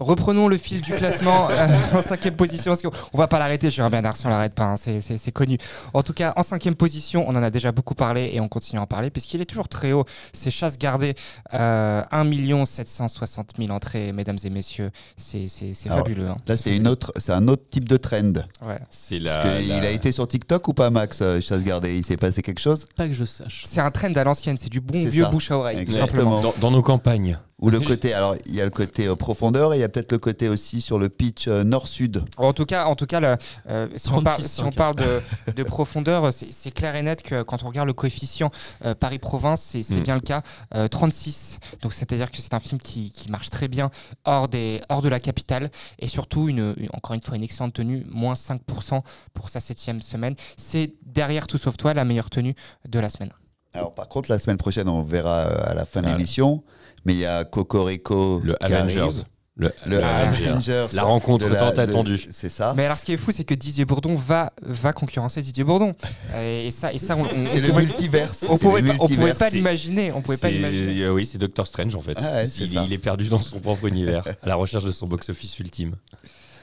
[0.00, 2.72] Reprenons le fil du classement euh, en cinquième position.
[2.72, 5.58] Parce qu'on on va pas l'arrêter, Julien Bernard, si on l'arrête pas, hein, c'est- connu.
[5.94, 8.80] En tout cas, en cinquième position, on en a déjà beaucoup parlé et on continue
[8.80, 10.04] à en parler puisqu'il est toujours très haut.
[10.32, 11.14] C'est Chasse gardée,
[11.54, 14.90] euh, 1 760 000 entrées, mesdames et messieurs.
[15.16, 15.46] C'est
[15.86, 16.28] fabuleux.
[16.30, 16.36] hein.
[16.46, 18.32] Là, c'est une autre, c'est un autre type de trend.
[18.62, 18.78] Ouais.
[18.90, 19.36] c'est la.
[19.36, 21.96] Parce que la- Il a été sur TikTok ou pas, Max euh, Chasse gardée?
[21.96, 22.88] Il s'est passé quelque chose?
[22.96, 23.64] Pas que je sache.
[23.66, 25.30] C'est un trend à l'ancienne, c'est du bon vieux ça.
[25.30, 26.30] bouche à oreille, tout Exactement.
[26.40, 26.40] simplement.
[26.42, 27.38] dans, dans nos campagnes.
[27.60, 29.89] Ou le côté, alors il y a le côté euh, profondeur et il y a
[29.90, 32.24] peut-être le côté aussi sur le pitch euh, nord-sud.
[32.36, 33.20] En tout cas, en tout cas
[33.68, 34.74] euh, si, on parle, 36, si on 5.
[34.76, 35.20] parle de,
[35.56, 38.50] de profondeur, c'est c'est clair et net que quand on regarde le coefficient
[38.84, 40.02] euh, Paris-Province, c'est c'est Mm.
[40.02, 40.42] bien le cas.
[40.74, 41.58] Euh, 36.
[41.82, 43.90] Donc c'est-à-dire que c'est un film qui, qui marche très bien
[44.24, 47.74] hors, des, hors de la capitale et surtout, une, une- encore une fois, une excellente
[47.74, 49.02] tenue, moins 5%
[49.34, 50.34] pour sa septième semaine.
[50.56, 52.54] C'est derrière Tout Sauf Toi la meilleure tenue
[52.88, 53.30] de la semaine.
[53.74, 56.64] Alors par contre, la semaine prochaine, on verra à la fin de l'émission,
[57.04, 58.98] mais il y a Cocorico Le qui Avengers.
[59.00, 59.24] arrive.
[59.60, 60.86] Le, Le le Avengers.
[60.94, 62.18] La rencontre la- tant attendue.
[62.32, 62.72] C'est ça.
[62.76, 65.92] Mais alors, ce qui est fou, c'est que Didier Bourdon va, va concurrencer Didier Bourdon.
[66.36, 68.46] Et, ça, et ça on, on- C'est le pouvait- multiverse.
[68.48, 70.12] On pouvait, pas, on pouvait pas l'imaginer.
[70.12, 71.02] On pouvait pas l'imaginer.
[71.02, 72.16] euh, oui, c'est Doctor Strange en fait.
[72.16, 75.58] Ah ouais, il, est perdu dans son propre univers, à la recherche de son box-office
[75.58, 75.94] ultime.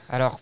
[0.10, 0.39] Alors,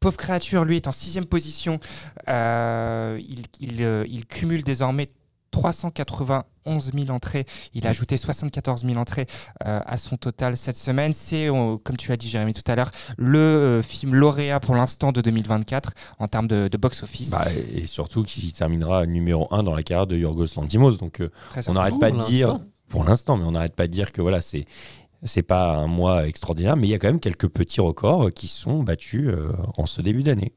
[0.00, 1.80] Pauvre créature, lui, est en sixième position.
[2.28, 5.08] Euh, il, il, euh, il cumule désormais
[5.50, 7.46] 391 000 entrées.
[7.74, 9.26] Il a ajouté 74 000 entrées
[9.66, 11.12] euh, à son total cette semaine.
[11.12, 14.74] C'est, euh, comme tu as dit, Jérémy, tout à l'heure, le euh, film lauréat pour
[14.74, 17.30] l'instant de 2024 en termes de, de box-office.
[17.30, 20.98] Bah, et surtout qui terminera numéro 1 dans la carrière de Yorgos Lantimos.
[20.98, 21.30] Donc euh,
[21.66, 22.56] on n'arrête pas de dire,
[22.88, 24.66] pour l'instant, mais on n'arrête pas de dire que voilà, c'est
[25.24, 28.46] c'est pas un mois extraordinaire, mais il y a quand même quelques petits records qui
[28.46, 30.52] sont battus euh, en ce début d'année.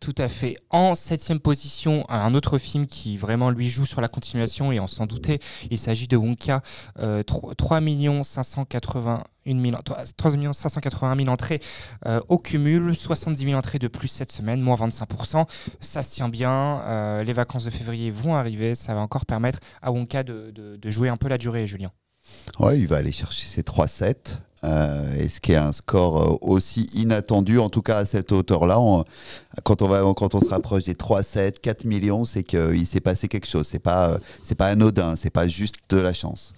[0.00, 0.56] Tout à fait.
[0.70, 4.86] En septième position, un autre film qui vraiment lui joue sur la continuation et on
[4.86, 5.40] s'en doutait,
[5.70, 6.62] il s'agit de Wonka,
[6.98, 7.80] euh, 3, 3
[8.22, 9.76] 581 000,
[10.16, 11.60] 3 581 000 entrées
[12.06, 15.46] euh, au cumul, 70 000 entrées de plus cette semaine, moins 25%.
[15.80, 19.58] Ça se tient bien, euh, les vacances de février vont arriver, ça va encore permettre
[19.82, 21.92] à Wonka de, jouer un peu la durée, Julien.
[22.58, 24.38] Ouais, il va aller chercher ses 3-7.
[24.62, 28.30] Euh, et ce qui est un score euh, aussi inattendu, en tout cas à cette
[28.32, 28.78] hauteur-là.
[29.64, 33.28] Quand on, va, quand on se rapproche des 3-7, 4 millions, c'est qu'il s'est passé
[33.28, 33.66] quelque chose.
[33.66, 36.52] C'est pas, euh, c'est pas anodin, c'est pas juste de la chance.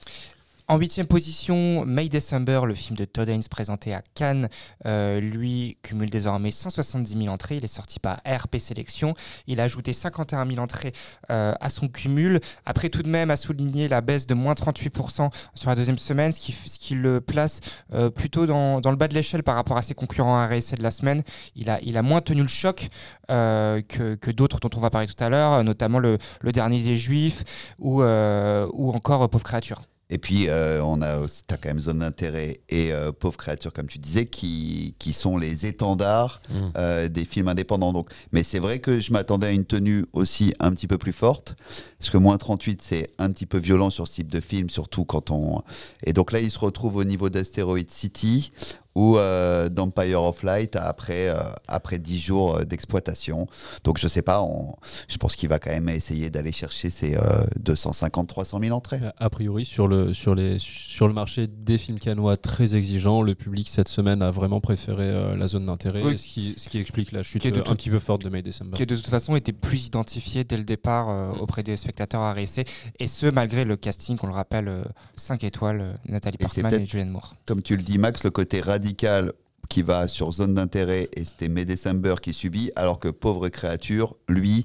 [0.69, 4.49] En huitième position, May December, le film de Todd Haynes présenté à Cannes,
[4.87, 7.57] euh, lui cumule désormais 170 000 entrées.
[7.57, 9.15] Il est sorti par RP Sélection.
[9.49, 10.93] Il a ajouté 51 000 entrées
[11.31, 12.39] euh, à son cumul.
[12.65, 16.31] Après, tout de même, à souligner la baisse de moins 38% sur la deuxième semaine,
[16.31, 17.61] ce qui, le place
[17.93, 20.83] euh, plutôt dans, le bas de l'échelle par rapport à ses concurrents à RSC de
[20.83, 21.23] la semaine.
[21.57, 22.89] Il a, a moins tenu le choc
[23.29, 27.43] que, d'autres dont on va parler tout à l'heure, notamment le, dernier des Juifs
[27.79, 29.83] ou, ou encore Pauvre créature.
[30.13, 33.73] Et puis, euh, on a aussi, t'as quand même Zone d'intérêt et euh, Pauvre créature,
[33.73, 36.55] comme tu disais, qui, qui sont les étendards Mmh.
[36.77, 37.93] euh, des films indépendants.
[37.93, 41.13] Donc, mais c'est vrai que je m'attendais à une tenue aussi un petit peu plus
[41.13, 41.55] forte,
[41.99, 45.05] parce que moins 38, c'est un petit peu violent sur ce type de film, surtout
[45.05, 45.63] quand on.
[46.05, 48.53] Et donc là, il se retrouve au niveau d'Asteroid City,
[48.95, 53.47] ou euh, d'Empire of Light après, euh, après 10 jours euh, d'exploitation.
[53.85, 54.75] Donc je sais pas, on,
[55.09, 57.17] je pense qu'il va quand même essayer d'aller chercher ses
[57.61, 59.01] 250-300 000 entrées.
[59.19, 63.35] A priori, sur le, sur, les, sur le marché des films canois très exigeants, le
[63.35, 67.23] public cette semaine a vraiment préféré la zone d'intérêt, ce, qui, ce qui explique la
[67.23, 68.77] chute un petit peu forte de May December.
[68.77, 71.41] Qui de toute façon était plus identifié dès le départ mm.
[71.41, 72.65] auprès des spectateurs à RSC,
[72.99, 74.85] et ce malgré le casting, on le rappelle,
[75.17, 77.35] 5 étoiles, Nathalie Portman et, et Julianne Moore.
[77.47, 79.33] Comme tu le dis Max, le côté radical
[79.69, 84.17] qui va sur zone d'intérêt et c'était May December qui subit, alors que Pauvre créature,
[84.29, 84.65] lui,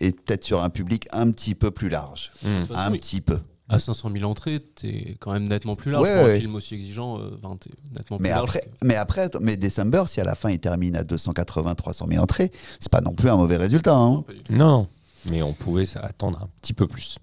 [0.00, 2.32] est peut-être sur un public un petit peu plus large.
[2.42, 2.48] Mmh.
[2.74, 3.38] Un petit peu.
[3.68, 7.20] À 500 000 entrées, t'es quand même nettement plus large pour un film aussi exigeant.
[7.20, 7.30] Euh,
[7.94, 8.78] nettement mais, plus après, large.
[8.82, 12.50] mais après, mais December, si à la fin il termine à 280-300 000 entrées,
[12.80, 13.94] c'est pas non plus un mauvais résultat.
[13.94, 14.24] Hein.
[14.48, 14.88] Non,
[15.30, 17.18] mais on pouvait attendre un petit peu plus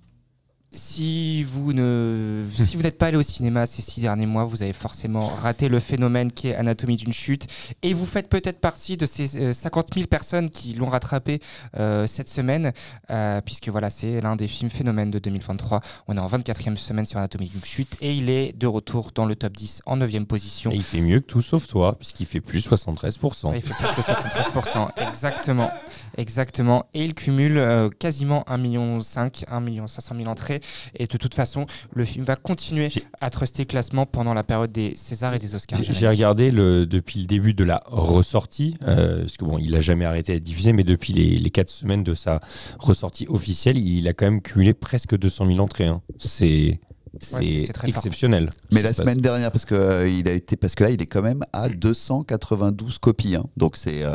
[0.71, 4.63] si vous ne si vous n'êtes pas allé au cinéma ces six derniers mois, vous
[4.63, 7.47] avez forcément raté le phénomène qui est Anatomie d'une chute
[7.83, 11.39] et vous faites peut-être partie de ces 50 euh, 000 personnes qui l'ont rattrapé
[11.79, 12.73] euh, cette semaine
[13.11, 15.79] euh, puisque voilà c'est l'un des films phénomènes de 2023.
[16.09, 19.25] On est en 24e semaine sur Anatomie d'une chute et il est de retour dans
[19.25, 20.71] le top 10 en 9e position.
[20.71, 23.55] Et il fait mieux que tout sauf toi puisqu'il fait plus 73%.
[23.55, 25.71] il fait plus de 73%, exactement,
[26.17, 27.61] exactement et il cumule
[27.99, 28.99] quasiment 1,5 million
[29.47, 30.61] 1 million 500 000 entrées
[30.95, 32.89] et de toute façon, le film va continuer
[33.21, 35.79] à truster le classement pendant la période des Césars et des Oscars.
[35.81, 39.81] J'ai regardé le, depuis le début de la ressortie, euh, parce que bon, il a
[39.81, 42.39] jamais arrêté d'être diffusé, mais depuis les, les 4 semaines de sa
[42.79, 45.87] ressortie officielle, il a quand même cumulé presque 200 000 entrées.
[45.87, 46.01] Hein.
[46.17, 46.79] C'est
[47.19, 48.49] c'est exceptionnel.
[48.71, 51.05] Mais la semaine dernière, parce que euh, il a été, parce que là, il est
[51.05, 53.35] quand même à 292 copies.
[53.35, 53.45] Hein.
[53.57, 54.03] Donc c'est.
[54.03, 54.11] Euh,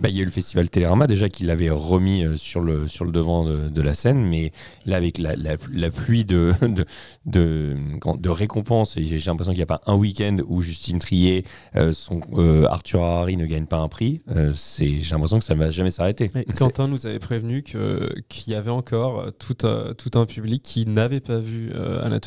[0.00, 2.88] bah, il y a eu le festival Télérama déjà qui l'avait remis euh, sur le
[2.88, 4.52] sur le devant de, la scène, mais
[4.86, 6.84] là avec la, la, pluie de de,
[7.26, 7.76] de,
[8.18, 11.44] de récompenses, j'ai l'impression qu'il n'y a pas un week-end où Justine Trier,
[11.92, 12.20] son
[12.68, 14.20] Arthur Harari ne gagne pas un prix.
[14.54, 16.30] c'est j'ai l'impression que ça ne va jamais s'arrêter.
[16.56, 21.20] Quentin nous avait prévenu que qu'il y avait encore tout tout un public qui n'avait
[21.20, 21.70] pas vu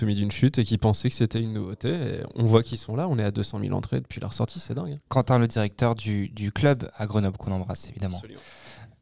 [0.02, 2.22] Anatomie d'une chute et qui pensaient que c'était une nouveauté.
[2.36, 4.74] on voit qu'ils sont là, on est à 200 000 entrées depuis leur sortie, c'est
[4.74, 4.98] dingue.
[5.10, 8.22] Quentin, le directeur du, du club à Grenoble, qu'on embrasse évidemment.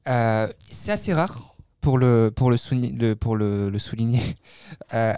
[0.08, 4.22] Euh, c'est assez rare pour le, pour le, le pour le, le souligner.
[4.93, 5.14] Euh,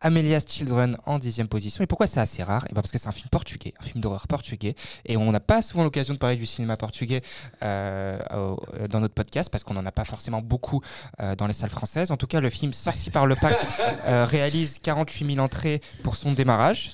[0.00, 1.82] Amelia's Children en dixième position.
[1.82, 3.82] Et pourquoi c'est assez rare et eh ben Parce que c'est un film portugais, un
[3.82, 4.74] film d'horreur portugais.
[5.06, 7.22] Et on n'a pas souvent l'occasion de parler du cinéma portugais
[7.62, 8.18] euh,
[8.90, 10.82] dans notre podcast parce qu'on n'en a pas forcément beaucoup
[11.20, 12.10] euh, dans les salles françaises.
[12.10, 13.66] En tout cas, le film sorti par le Pacte
[14.06, 16.90] euh, réalise 48 000 entrées pour son démarrage.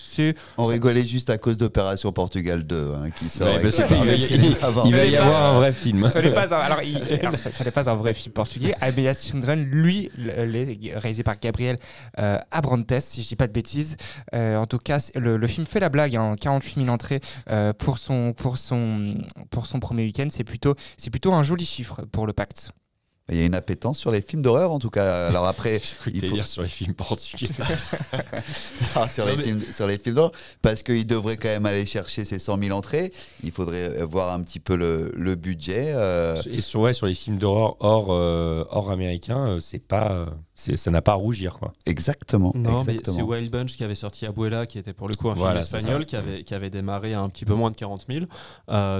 [0.56, 3.48] On rigolait juste à cause d'Opération Portugal 2 hein, qui sort.
[4.84, 6.08] il, va y avoir un vrai film.
[6.12, 6.80] Ce n'est pas un, alors,
[7.36, 8.74] ça, n'est pas un vrai film portugais.
[8.80, 10.10] Amelia's Children, lui,
[10.94, 11.78] réalisé par Gabriel
[13.00, 13.96] Si je dis pas de bêtises.
[14.34, 17.20] Euh, en tout cas, le, film fait la blague, hein, 48 000 entrées
[17.50, 19.14] euh, pour, son, pour, son,
[19.50, 20.28] pour son premier week-end.
[20.30, 20.74] C'est plutôt,
[21.10, 22.72] plutôt un joli chiffre pour le pacte.
[23.28, 25.28] Il y a une appétence sur les films d'horreur en tout cas.
[25.28, 25.80] Alors après,
[26.12, 27.48] il faut dire sur les films portugais.
[28.94, 32.24] Ah, sur, les films, sur les films d'horreur, parce qu'il devrait quand même aller chercher
[32.24, 33.12] ses 100 000 entrées.
[33.42, 35.92] Il faudrait voir un petit peu le, le budget.
[35.94, 36.40] Euh.
[36.50, 40.90] Et sur, ouais, sur les films d'horreur hors, euh, hors américain, euh, c'est pas, ça
[40.90, 41.72] n'a pas à rougir quoi.
[41.86, 42.52] Exactement.
[42.84, 46.04] c'est Wild Bunch qui avait sorti Abuela, qui était pour le coup un film espagnol,
[46.06, 48.26] qui avait, qui avait démarré à un petit peu moins de 40 000.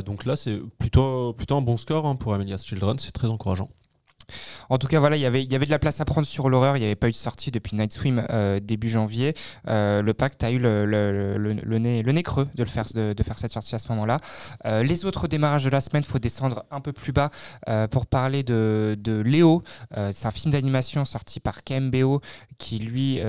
[0.03, 2.99] donc là, c'est plutôt, plutôt un bon score hein, pour Amelia's Children.
[2.99, 3.69] C'est très encourageant.
[4.69, 6.77] En tout cas, voilà, y il y avait de la place à prendre sur l'horreur.
[6.77, 9.35] Il n'y avait pas eu de sortie depuis Night Swim euh, début janvier.
[9.69, 13.23] Euh, le pacte a eu le, le, nez, le nez creux de, le faire, de,
[13.23, 14.19] faire cette sortie à ce moment-là.
[14.67, 17.31] Euh, les autres démarrages de la semaine, il faut descendre un peu plus bas
[17.91, 19.63] pour parler de, de Léo.
[20.13, 22.21] C'est un film d'animation sorti par KMBO
[22.59, 23.21] qui, lui,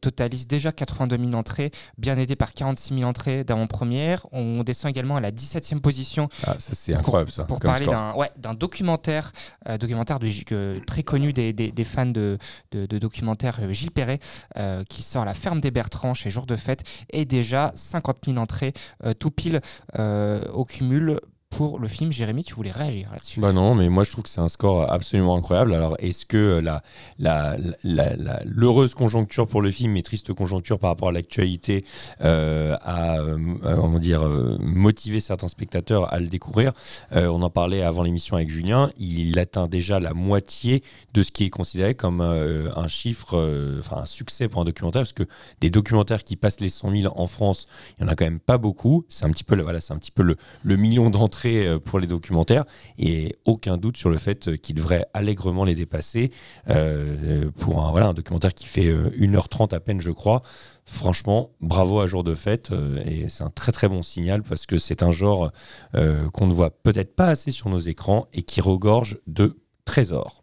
[0.00, 4.26] totalise déjà 82 000 entrées, bien aidé par 46 000 entrées d'avant-première.
[4.32, 6.28] On descend également à la 17e position.
[6.46, 7.44] Ah, ça, c'est incroyable, ça.
[7.44, 9.32] Pour parler d'un ouais, documentaire,
[9.78, 10.26] documentaire de
[10.86, 12.38] très connu des, fans de,
[12.72, 14.20] documentaires, euh, Gilles Perret,
[14.56, 18.38] euh, qui sort La ferme des Bertrands chez Jour de Fête, et déjà 50 000
[18.38, 18.72] entrées
[19.04, 19.60] euh, tout pile
[20.52, 21.20] au cumul
[21.50, 22.12] pour le film.
[22.12, 24.90] Jérémy, tu voulais réagir là-dessus Bah non, mais moi je trouve que c'est un score
[24.90, 25.74] absolument incroyable.
[25.74, 26.62] Alors est-ce que
[27.18, 27.56] la,
[28.44, 31.84] l'heureuse conjoncture pour le film et triste conjoncture par rapport à l'actualité
[32.20, 36.72] euh, a euh, dire, euh, motivé certains spectateurs à le découvrir
[37.12, 38.90] On en parlait avant l'émission avec Julien.
[38.98, 40.82] Il atteint déjà la moitié
[41.14, 45.12] de ce qui est considéré comme un chiffre, enfin un succès pour un documentaire, parce
[45.12, 45.24] que
[45.60, 47.66] des documentaires qui passent les 100 000 en France,
[47.98, 49.04] il y en a quand même pas beaucoup.
[49.08, 52.06] C'est un petit peu, voilà, un petit peu le, le million d'entrées crée pour les
[52.06, 52.64] documentaires
[52.98, 56.30] et aucun doute sur le fait qu'il devrait allègrement les dépasser
[56.66, 60.42] pour un, un documentaire qui fait 1h30 à peine, je crois.
[60.84, 62.72] Franchement, bravo à Jour de Fête
[63.04, 65.52] et c'est un très très bon signal parce que c'est un genre
[65.92, 70.42] qu'on ne voit peut-être pas assez sur nos écrans et qui regorge de trésors.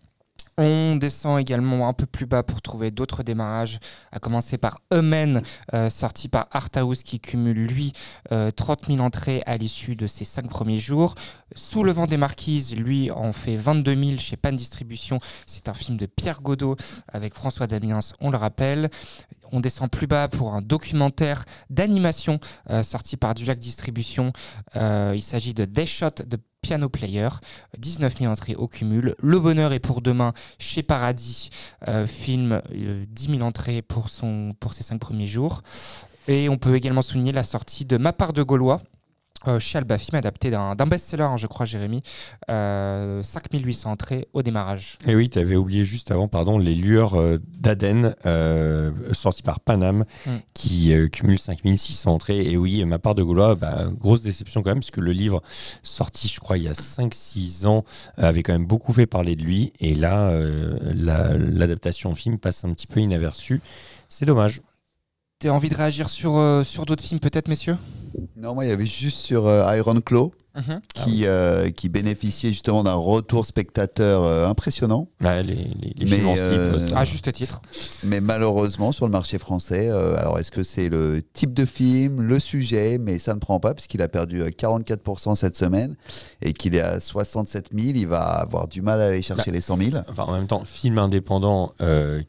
[0.57, 3.79] On descend également un peu plus bas pour trouver d'autres démarrages,
[4.13, 5.41] à commencer par Eumen,
[5.73, 7.91] euh, sorti par Arthouse, qui cumule, lui,
[8.29, 11.15] 30 euh, 000 entrées à l'issue de ses cinq premiers jours.
[11.55, 15.19] Sous le vent des marquises, lui, en fait 22 000 chez Pan Distribution.
[15.45, 16.77] C'est un film de Pierre Godot
[17.09, 18.89] avec François Damiens, on le rappelle.
[19.51, 22.39] On descend plus bas pour un documentaire d'animation
[22.69, 24.31] euh, sorti par Dulac Distribution.
[24.75, 25.85] il s'agit de Des
[26.25, 27.29] de Piano Player,
[27.77, 29.13] 19 000 entrées au cumul.
[29.21, 31.51] Le bonheur est pour demain chez Paradis,
[31.87, 34.09] euh, film 10 euh, 000 entrées pour,
[34.59, 35.61] pour ses 5 premiers jours.
[36.27, 38.81] Et on peut également souligner la sortie de Ma part de Gaulois,
[39.47, 42.01] euh, chez Alba Film, adapté d'un best-seller, hein, je crois, Jérémy.
[42.47, 44.97] 5800 entrées au démarrage.
[45.07, 47.15] Et oui, tu avais oublié juste avant, pardon, Les Lueurs
[47.59, 48.15] d'Aden,
[49.13, 50.31] sorti par Paname, mm.
[50.53, 52.45] qui cumule 5600 entrées.
[52.45, 55.41] Et oui, ma part de Gaulois, bah, grosse déception quand même, puisque le livre,
[55.83, 57.83] sorti, je crois, il y a 5-6 ans,
[58.17, 59.73] avait quand même beaucoup fait parler de lui.
[59.79, 60.31] Et là,
[60.93, 63.61] l'adaptation au film passe un petit peu inaperçue.
[64.09, 64.61] C'est dommage.
[65.45, 67.77] Tu as envie de réagir sur, sur d'autres films, peut-être, messieurs?
[68.35, 70.31] Non, moi, il y avait juste sur euh, Iron Claw.
[70.55, 70.81] Mhm.
[70.93, 75.07] Qui, euh, qui bénéficiait justement d'un retour spectateur euh, impressionnant.
[75.19, 77.61] les, les, films en à juste titre.
[78.03, 82.39] Mais malheureusement, sur le marché français, alors est-ce que c'est le type de film, le
[82.39, 85.95] sujet, mais ça ne prend pas, puisqu'il a perdu 44% cette semaine
[86.41, 89.55] et qu'il est à 67 000, il va avoir du mal à aller chercher bah,
[89.55, 89.89] les 100 000.
[90.09, 91.73] Enfin, en même temps, film indépendant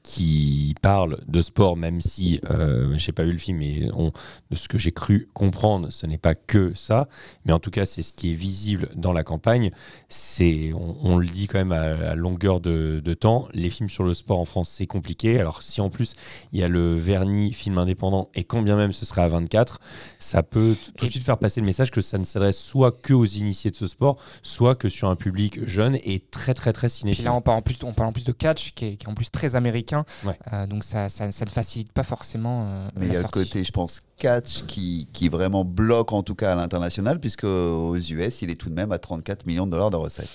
[0.02, 4.10] qui parle de sport, même si je n'ai pas vu le film, mais on,
[4.50, 7.08] de ce que j'ai cru comprendre, ce n'est pas que ça,
[7.44, 9.70] mais en tout cas, c'est ce qui est visible dans la campagne.
[10.08, 14.40] C'est, on, le dit quand même à, longueur de, temps, les films sur le sport
[14.40, 15.38] en France, c'est compliqué.
[15.38, 16.14] Alors, si en plus
[16.52, 19.80] il y a le vernis film indépendant, et quand bien même ce sera à 24,
[20.18, 23.12] ça peut tout de suite faire passer le message que ça ne s'adresse soit que
[23.12, 26.88] aux initiés de ce sport, soit que sur un public jeune et très, très, très
[26.88, 27.24] cinéphile.
[27.24, 29.30] là, on parle en plus, on parle en plus de catch, qui est, en plus
[29.30, 30.04] très américain.
[30.52, 32.68] Euh, donc, ça, ça, ne facilite pas forcément.
[32.68, 36.22] Euh, mais il y a le côté, je pense, catch qui, qui vraiment bloque en
[36.22, 39.66] tout cas à l'international, puisque aux US, il est tout de même à 34 millions
[39.66, 40.28] de dollars de recettes.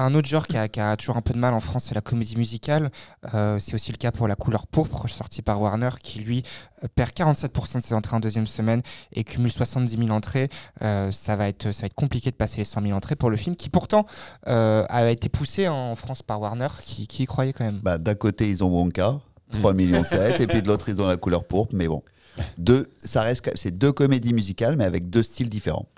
[0.00, 2.36] Un autre genre qui a, toujours un peu de mal en France, c'est la comédie
[2.36, 2.92] musicale.
[3.34, 6.44] Euh, c'est aussi le cas pour La couleur pourpre, sorti par Warner, qui lui
[6.84, 8.80] euh, perd 47% de ses entrées en deuxième semaine
[9.12, 10.50] et cumule 70 000 entrées.
[10.82, 13.28] Euh, ça, va être, ça va être compliqué de passer les 100 000 entrées pour
[13.28, 14.06] le film, qui pourtant
[14.46, 17.80] a été poussé en France par Warner, qui, qui y croyait quand même.
[17.82, 19.18] Bah, D'un côté, ils ont Wonka,
[19.50, 22.04] 3 millions 7, et puis de l'autre, ils ont La couleur pourpre, mais bon.
[22.58, 25.88] Deux, ça reste, c'est deux comédies musicales, mais avec deux styles différents.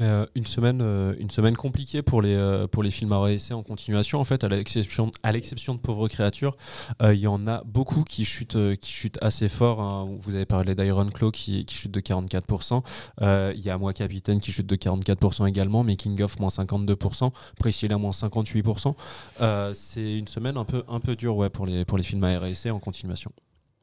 [0.00, 3.54] Euh, une, semaine, euh, une semaine compliquée pour les, euh, pour les films à réessayer
[3.54, 4.20] en continuation.
[4.20, 5.10] En fait, à l'exception,
[5.74, 6.56] de Pauvres Créatures,
[7.02, 9.80] il y en a beaucoup qui chutent, qui chutent assez fort.
[9.80, 10.08] Hein.
[10.20, 12.82] Vous avez parlé d'Iron Claw qui, qui chute de 44%.
[13.54, 15.82] Il y a Moi Capitaine qui chute de 44% également.
[15.82, 17.32] Making of moins 52%.
[17.58, 18.94] Priscilla moins 58%.
[19.74, 22.38] C'est une semaine un peu, un peu dure ouais, pour, les, pour les films à
[22.38, 23.32] RSC en continuation.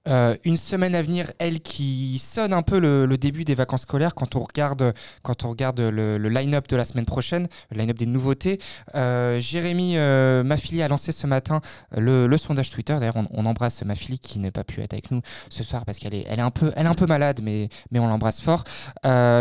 [0.07, 4.13] Euh, une semaine à venir, elle qui sonne un peu le, début des vacances scolaires
[4.13, 4.93] quand on regarde,
[5.23, 8.59] quand on regarde le, line-up de la semaine prochaine, le line-up des nouveautés.
[8.93, 11.61] Euh, Jérémy euh, Mafili a lancé ce matin
[11.95, 12.95] le, sondage Twitter.
[12.99, 16.13] D'ailleurs, on, embrasse Mafili qui n'a pas pu être avec nous ce soir parce qu'elle
[16.13, 16.71] est, un, peu,
[17.07, 18.63] malade, mais, on l'embrasse fort.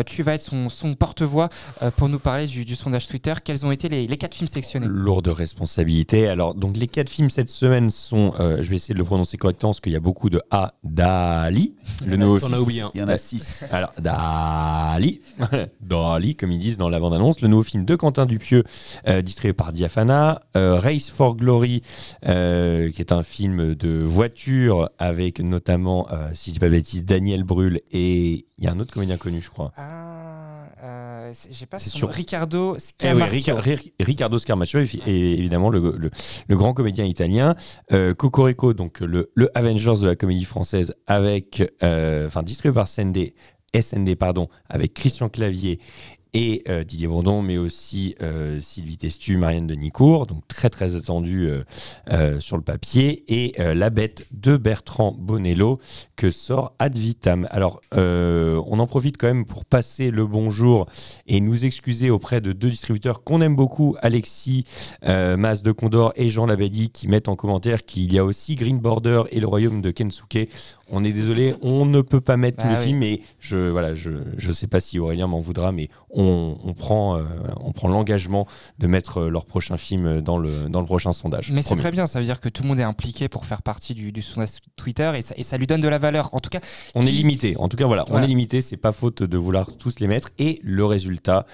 [0.06, 1.48] tu vas être son, son porte-voix
[1.96, 3.34] pour nous parler du, sondage Twitter.
[3.44, 4.86] Quels ont été les, les, quatre films sélectionnés?
[4.88, 6.28] Lourde responsabilité.
[6.28, 9.72] Alors, donc les quatre films cette semaine sont, je vais essayer de le prononcer correctement
[9.72, 10.40] parce qu'il y a beaucoup de
[10.82, 11.74] Dali.
[12.06, 12.90] Le nouveau film.
[12.94, 13.64] Il y en a six.
[13.70, 15.20] Alors, Dali.
[15.80, 17.40] Dali, comme ils disent dans la bande-annonce.
[17.40, 18.64] Le nouveau film de Quentin Dupieux,
[19.08, 20.42] euh, distribué par Diafana.
[20.56, 21.82] Euh, Race for Glory,
[22.26, 27.44] euh, qui est un film de voiture avec notamment, si je dis pas bêtise, Daniel
[27.44, 29.72] Brühl et il y a un autre comédien connu, je crois.
[29.76, 30.53] Ah,
[31.50, 33.56] j'ai pas son Riccardo Scarmaccio.
[33.64, 35.96] Eh oui, Riccardo Scarmaccio, et évidemment le,
[36.48, 37.54] le, grand comédien italien.
[38.16, 43.34] Cocorico, donc le, le Avengers de la comédie française avec, euh, enfin distribué par SND,
[43.78, 45.80] SND pardon, avec Christian Clavier
[46.34, 51.48] et euh, Didier Bourdon, mais aussi euh, Sylvie Testu, Marianne Denicourt, donc très très attendu
[52.40, 55.78] sur le papier, et La Bête de Bertrand Bonello
[56.16, 57.46] que sort Ad Vitam.
[57.50, 60.86] Alors, on en profite quand même pour passer le bonjour
[61.26, 64.64] et nous excuser auprès de deux distributeurs qu'on aime beaucoup, Alexis
[65.02, 68.78] Mas de Condor et Jean Labadie, qui mettent en commentaire qu'il y a aussi Green
[68.78, 70.48] Border et le royaume de Kensuke
[70.90, 73.94] on est désolé, on ne peut pas mettre tous bah les films, mais je voilà,
[73.94, 77.18] je je sais pas si Aurélien m'en voudra, mais on, on, prend,
[77.60, 78.46] on prend l'engagement
[78.78, 81.50] de mettre leur prochain film dans le, dans le prochain sondage.
[81.50, 83.62] Mais c'est très bien, ça veut dire que tout le monde est impliqué pour faire
[83.62, 86.30] partie du, sondage Twitter et ça, et ça, lui donne de la valeur.
[86.32, 86.60] En tout cas,
[86.94, 87.56] on est limité.
[87.56, 88.60] En tout cas, voilà, on est limité.
[88.60, 90.30] C'est pas faute de vouloir tous les mettre.
[90.38, 91.46] Et le résultat,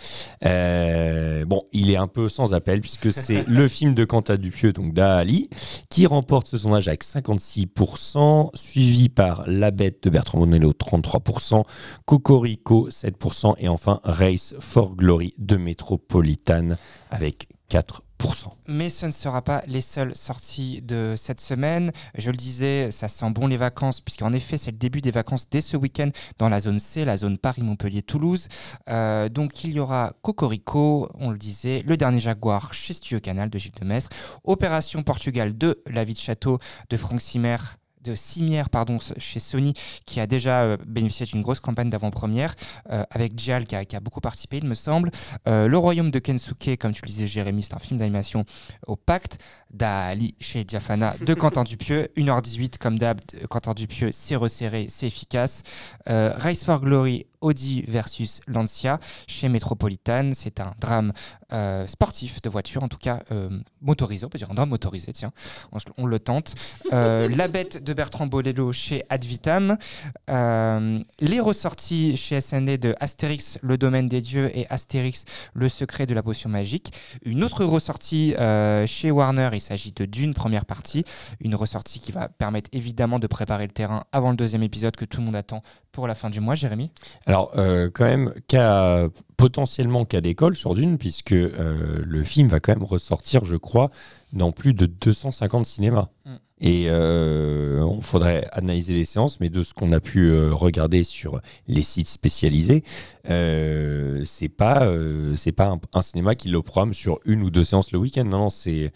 [0.43, 4.93] bon, il est un peu sans appel puisque c'est le film de Quentin Dupieux, donc
[4.93, 5.49] d'Ali,
[5.89, 11.65] qui remporte ce sondage avec 56%, suivi par La Bête de Bertrand Bonello, 33%,
[12.07, 16.79] Cocorico, 7%, et enfin Race for Glory de Métropolitane
[17.11, 18.01] avec 4%.
[18.67, 21.93] Mais ce ne sera pas les seules sorties de cette semaine.
[22.17, 25.49] Je le disais, ça sent bon les vacances, puisqu'en effet, c'est le début des vacances
[25.51, 26.09] dès ce week-end
[26.39, 28.49] dans la zone C, la zone Paris-Montpellier-Toulouse.
[28.89, 33.51] Euh, donc il y aura Cocorico, on le disait, Le Dernier Jaguar chez Studio Canal
[33.51, 34.11] de Gilles Demestre,
[34.45, 36.59] Opération Portugal de La Vie de Château
[36.89, 37.57] de Franck Simer
[38.03, 39.75] de Cimière pardon, chez Sony
[40.07, 42.55] qui a déjà euh, bénéficié d'une grosse campagne d'avant-première
[42.91, 45.11] euh, avec Gial qui a, beaucoup participé il me semble.
[45.47, 48.45] Euh, le Royaume de Kensuke comme tu le disais Jérémy c'est un film d'animation
[48.87, 49.39] au pacte.
[49.73, 52.09] Dali chez Diafana de Quentin Dupieux.
[52.17, 55.63] 1h18 comme d'hab, Quentin Dupieux c'est resserré, c'est efficace.
[56.07, 60.31] Race for Glory Audi versus Lancia chez Metropolitan.
[60.35, 61.13] C'est un drame
[61.53, 63.49] euh, sportif de voiture, en tout cas euh,
[63.81, 65.33] motorisé, on peut dire un drame motorisé, tiens,
[65.97, 66.55] on, le tente.
[66.93, 69.77] Euh, la bête de Bertrand Bolello chez Advitam.
[70.29, 75.25] les ressorties chez SND de Astérix, le domaine des dieux et Astérix,
[75.55, 76.93] le secret de la potion magique.
[77.25, 78.35] Une autre ressortie
[78.87, 81.05] chez Warner, il s'agit de Dune, première partie.
[81.41, 85.05] Une ressortie qui va permettre évidemment de préparer le terrain avant le deuxième épisode que
[85.05, 85.63] tout le monde attend
[85.93, 86.91] pour la fin du mois, Jérémy
[87.27, 92.61] Alors, euh, quand même, cas, potentiellement cas d'école sur Dune, puisque euh, le film va
[92.61, 93.91] quand même ressortir, je crois,
[94.33, 96.09] dans plus de 250 cinémas.
[96.25, 96.37] Mm.
[96.63, 101.41] Et euh, on faudrait analyser les séances, mais de ce qu'on a pu regarder sur
[101.69, 102.85] les sites spécialisés,
[103.25, 104.87] c'est pas,
[105.37, 108.25] c'est pas un, cinéma qui le programme sur une ou deux séances le week-end.
[108.25, 108.93] Non, non, c'est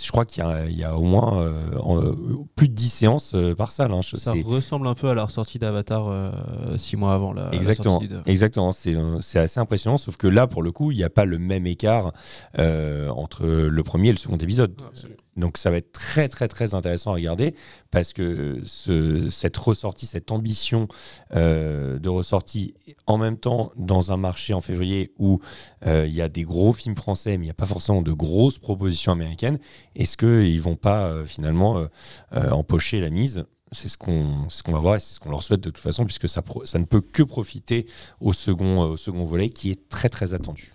[0.00, 2.14] je crois qu'il y, a au moins euh, euh,
[2.54, 3.92] plus de 10 séances euh, par salle.
[3.92, 4.00] Hein.
[4.02, 6.32] Ça ressemble un peu à la ressortie d'Avatar
[6.76, 8.72] 6 mois avant la, Exactement, exactement.
[8.72, 11.66] C'est assez impressionnant, sauf que là, pour le coup, il n'y a pas le même
[11.66, 12.12] écart
[12.56, 14.74] entre le premier et le second épisode.
[15.38, 17.54] Donc ça va être très très très intéressant à regarder
[17.90, 20.88] parce que ce, cette ressortie, cette ambition
[21.34, 22.74] de ressortie
[23.06, 25.40] en même temps dans un marché en février où
[25.86, 28.58] il y a des gros films français mais il n'y a pas forcément de grosses
[28.58, 29.58] propositions américaines,
[29.94, 31.86] est-ce qu'ils ne vont pas euh, finalement euh,
[32.34, 33.44] euh, empocher la mise?
[33.72, 35.82] C'est ce qu'on ce qu'on va voir et c'est ce qu'on leur souhaite de toute
[35.82, 37.86] façon puisque ça, ça ne peut que profiter
[38.20, 40.72] au second, au second volet qui est très très attendu.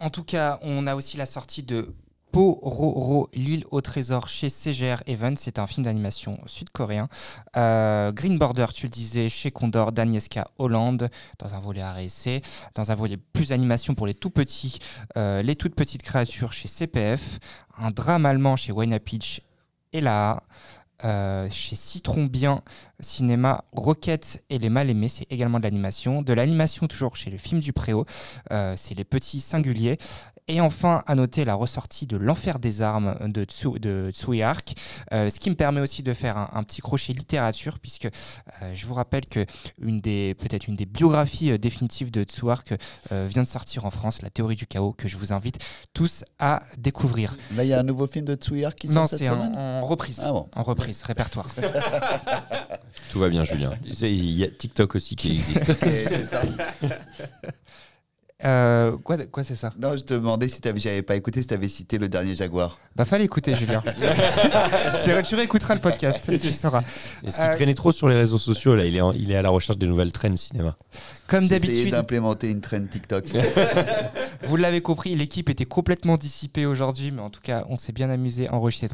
[0.00, 1.94] En tout cas, on a aussi la sortie de
[2.32, 5.36] Pororo, l'île au trésor chez CGR Evans.
[5.36, 7.08] C'est un film d'animation sud-coréen.
[7.56, 11.08] Euh, Green Border, tu le disais, chez Condor, Danieska Hollande,
[11.38, 12.42] dans un volet RSC.
[12.74, 14.78] Dans un volet plus animation pour les tout petits,
[15.16, 17.38] euh, les toutes petites créatures chez CPF.
[17.76, 19.42] Un drame allemand chez Wayne Pitch
[19.92, 20.42] et là.
[21.04, 22.62] Euh, chez Citron Bien
[22.98, 26.22] Cinéma Roquette et les Mal Aimés, c'est également de l'animation.
[26.22, 28.04] De l'animation toujours chez le film du Préau,
[28.50, 29.96] c'est les petits singuliers.
[30.50, 34.72] Et enfin, à noter la ressortie de L'Enfer des Armes de, Tsu, de Tsui Ark,
[35.12, 38.86] euh, ce qui me permet aussi de faire un, petit crochet littérature, puisque euh, je
[38.86, 39.44] vous rappelle que
[39.78, 42.72] une des, peut-être une des biographies euh, définitives de Tsui Ark
[43.10, 45.58] vient de sortir en France, La théorie du chaos, que je vous invite
[45.92, 47.36] tous à découvrir.
[47.54, 49.52] Là, il y a un nouveau film de Tsui Ark qui sort cette semaine Non,
[49.52, 50.20] c'est en, reprise.
[50.22, 51.48] Ah en reprise, répertoire.
[53.12, 53.72] Tout va bien, Julien.
[54.00, 55.72] Il y a TikTok aussi qui existe.
[58.44, 59.72] Euh, quoi, quoi c'est ça?
[59.80, 62.78] Non, je te demandais si j'avais pas écouté, si tu avais cité le dernier Jaguar.
[62.94, 63.82] Bah, fallait écouter, Julien.
[65.24, 66.82] tu réécouteras le podcast, tu sauras.
[67.26, 68.84] Est-ce qu'il traînait trop sur les réseaux sociaux là?
[68.84, 70.76] Il est, il est à la recherche des nouvelles traînes cinéma.
[71.26, 71.90] Comme d'habitude.
[71.90, 73.24] d'implémenter une traîne TikTok.
[74.42, 78.08] Vous l'avez compris, l'équipe était complètement dissipée aujourd'hui, mais en tout cas, on s'est bien
[78.08, 78.86] amusé à enregistrer,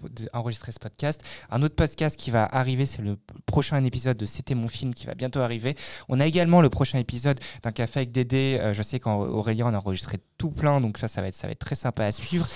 [0.72, 1.22] ce podcast.
[1.50, 5.06] Un autre podcast qui va arriver, c'est le prochain épisode de C'était mon film qui
[5.06, 5.76] va bientôt arriver.
[6.08, 8.58] On a également le prochain épisode d'un café avec Dédé.
[8.60, 11.74] Euh, je sais qu'Aurélien on a enregistré tout plein, donc ça, ça va être, très
[11.74, 12.48] sympa à suivre.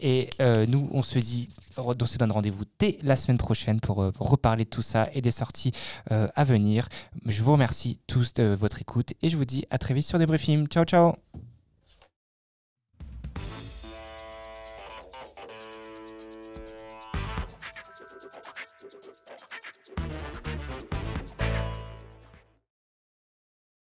[0.00, 4.02] Et euh, nous, on se dit, on se donne rendez-vous dès la semaine prochaine pour,
[4.02, 5.72] euh, reparler de tout ça et des sorties
[6.08, 6.88] à venir.
[7.26, 10.18] Je vous remercie tous de votre écoute et je vous dis à très vite sur
[10.18, 10.66] des briefings.
[10.68, 11.49] Ciao, ciao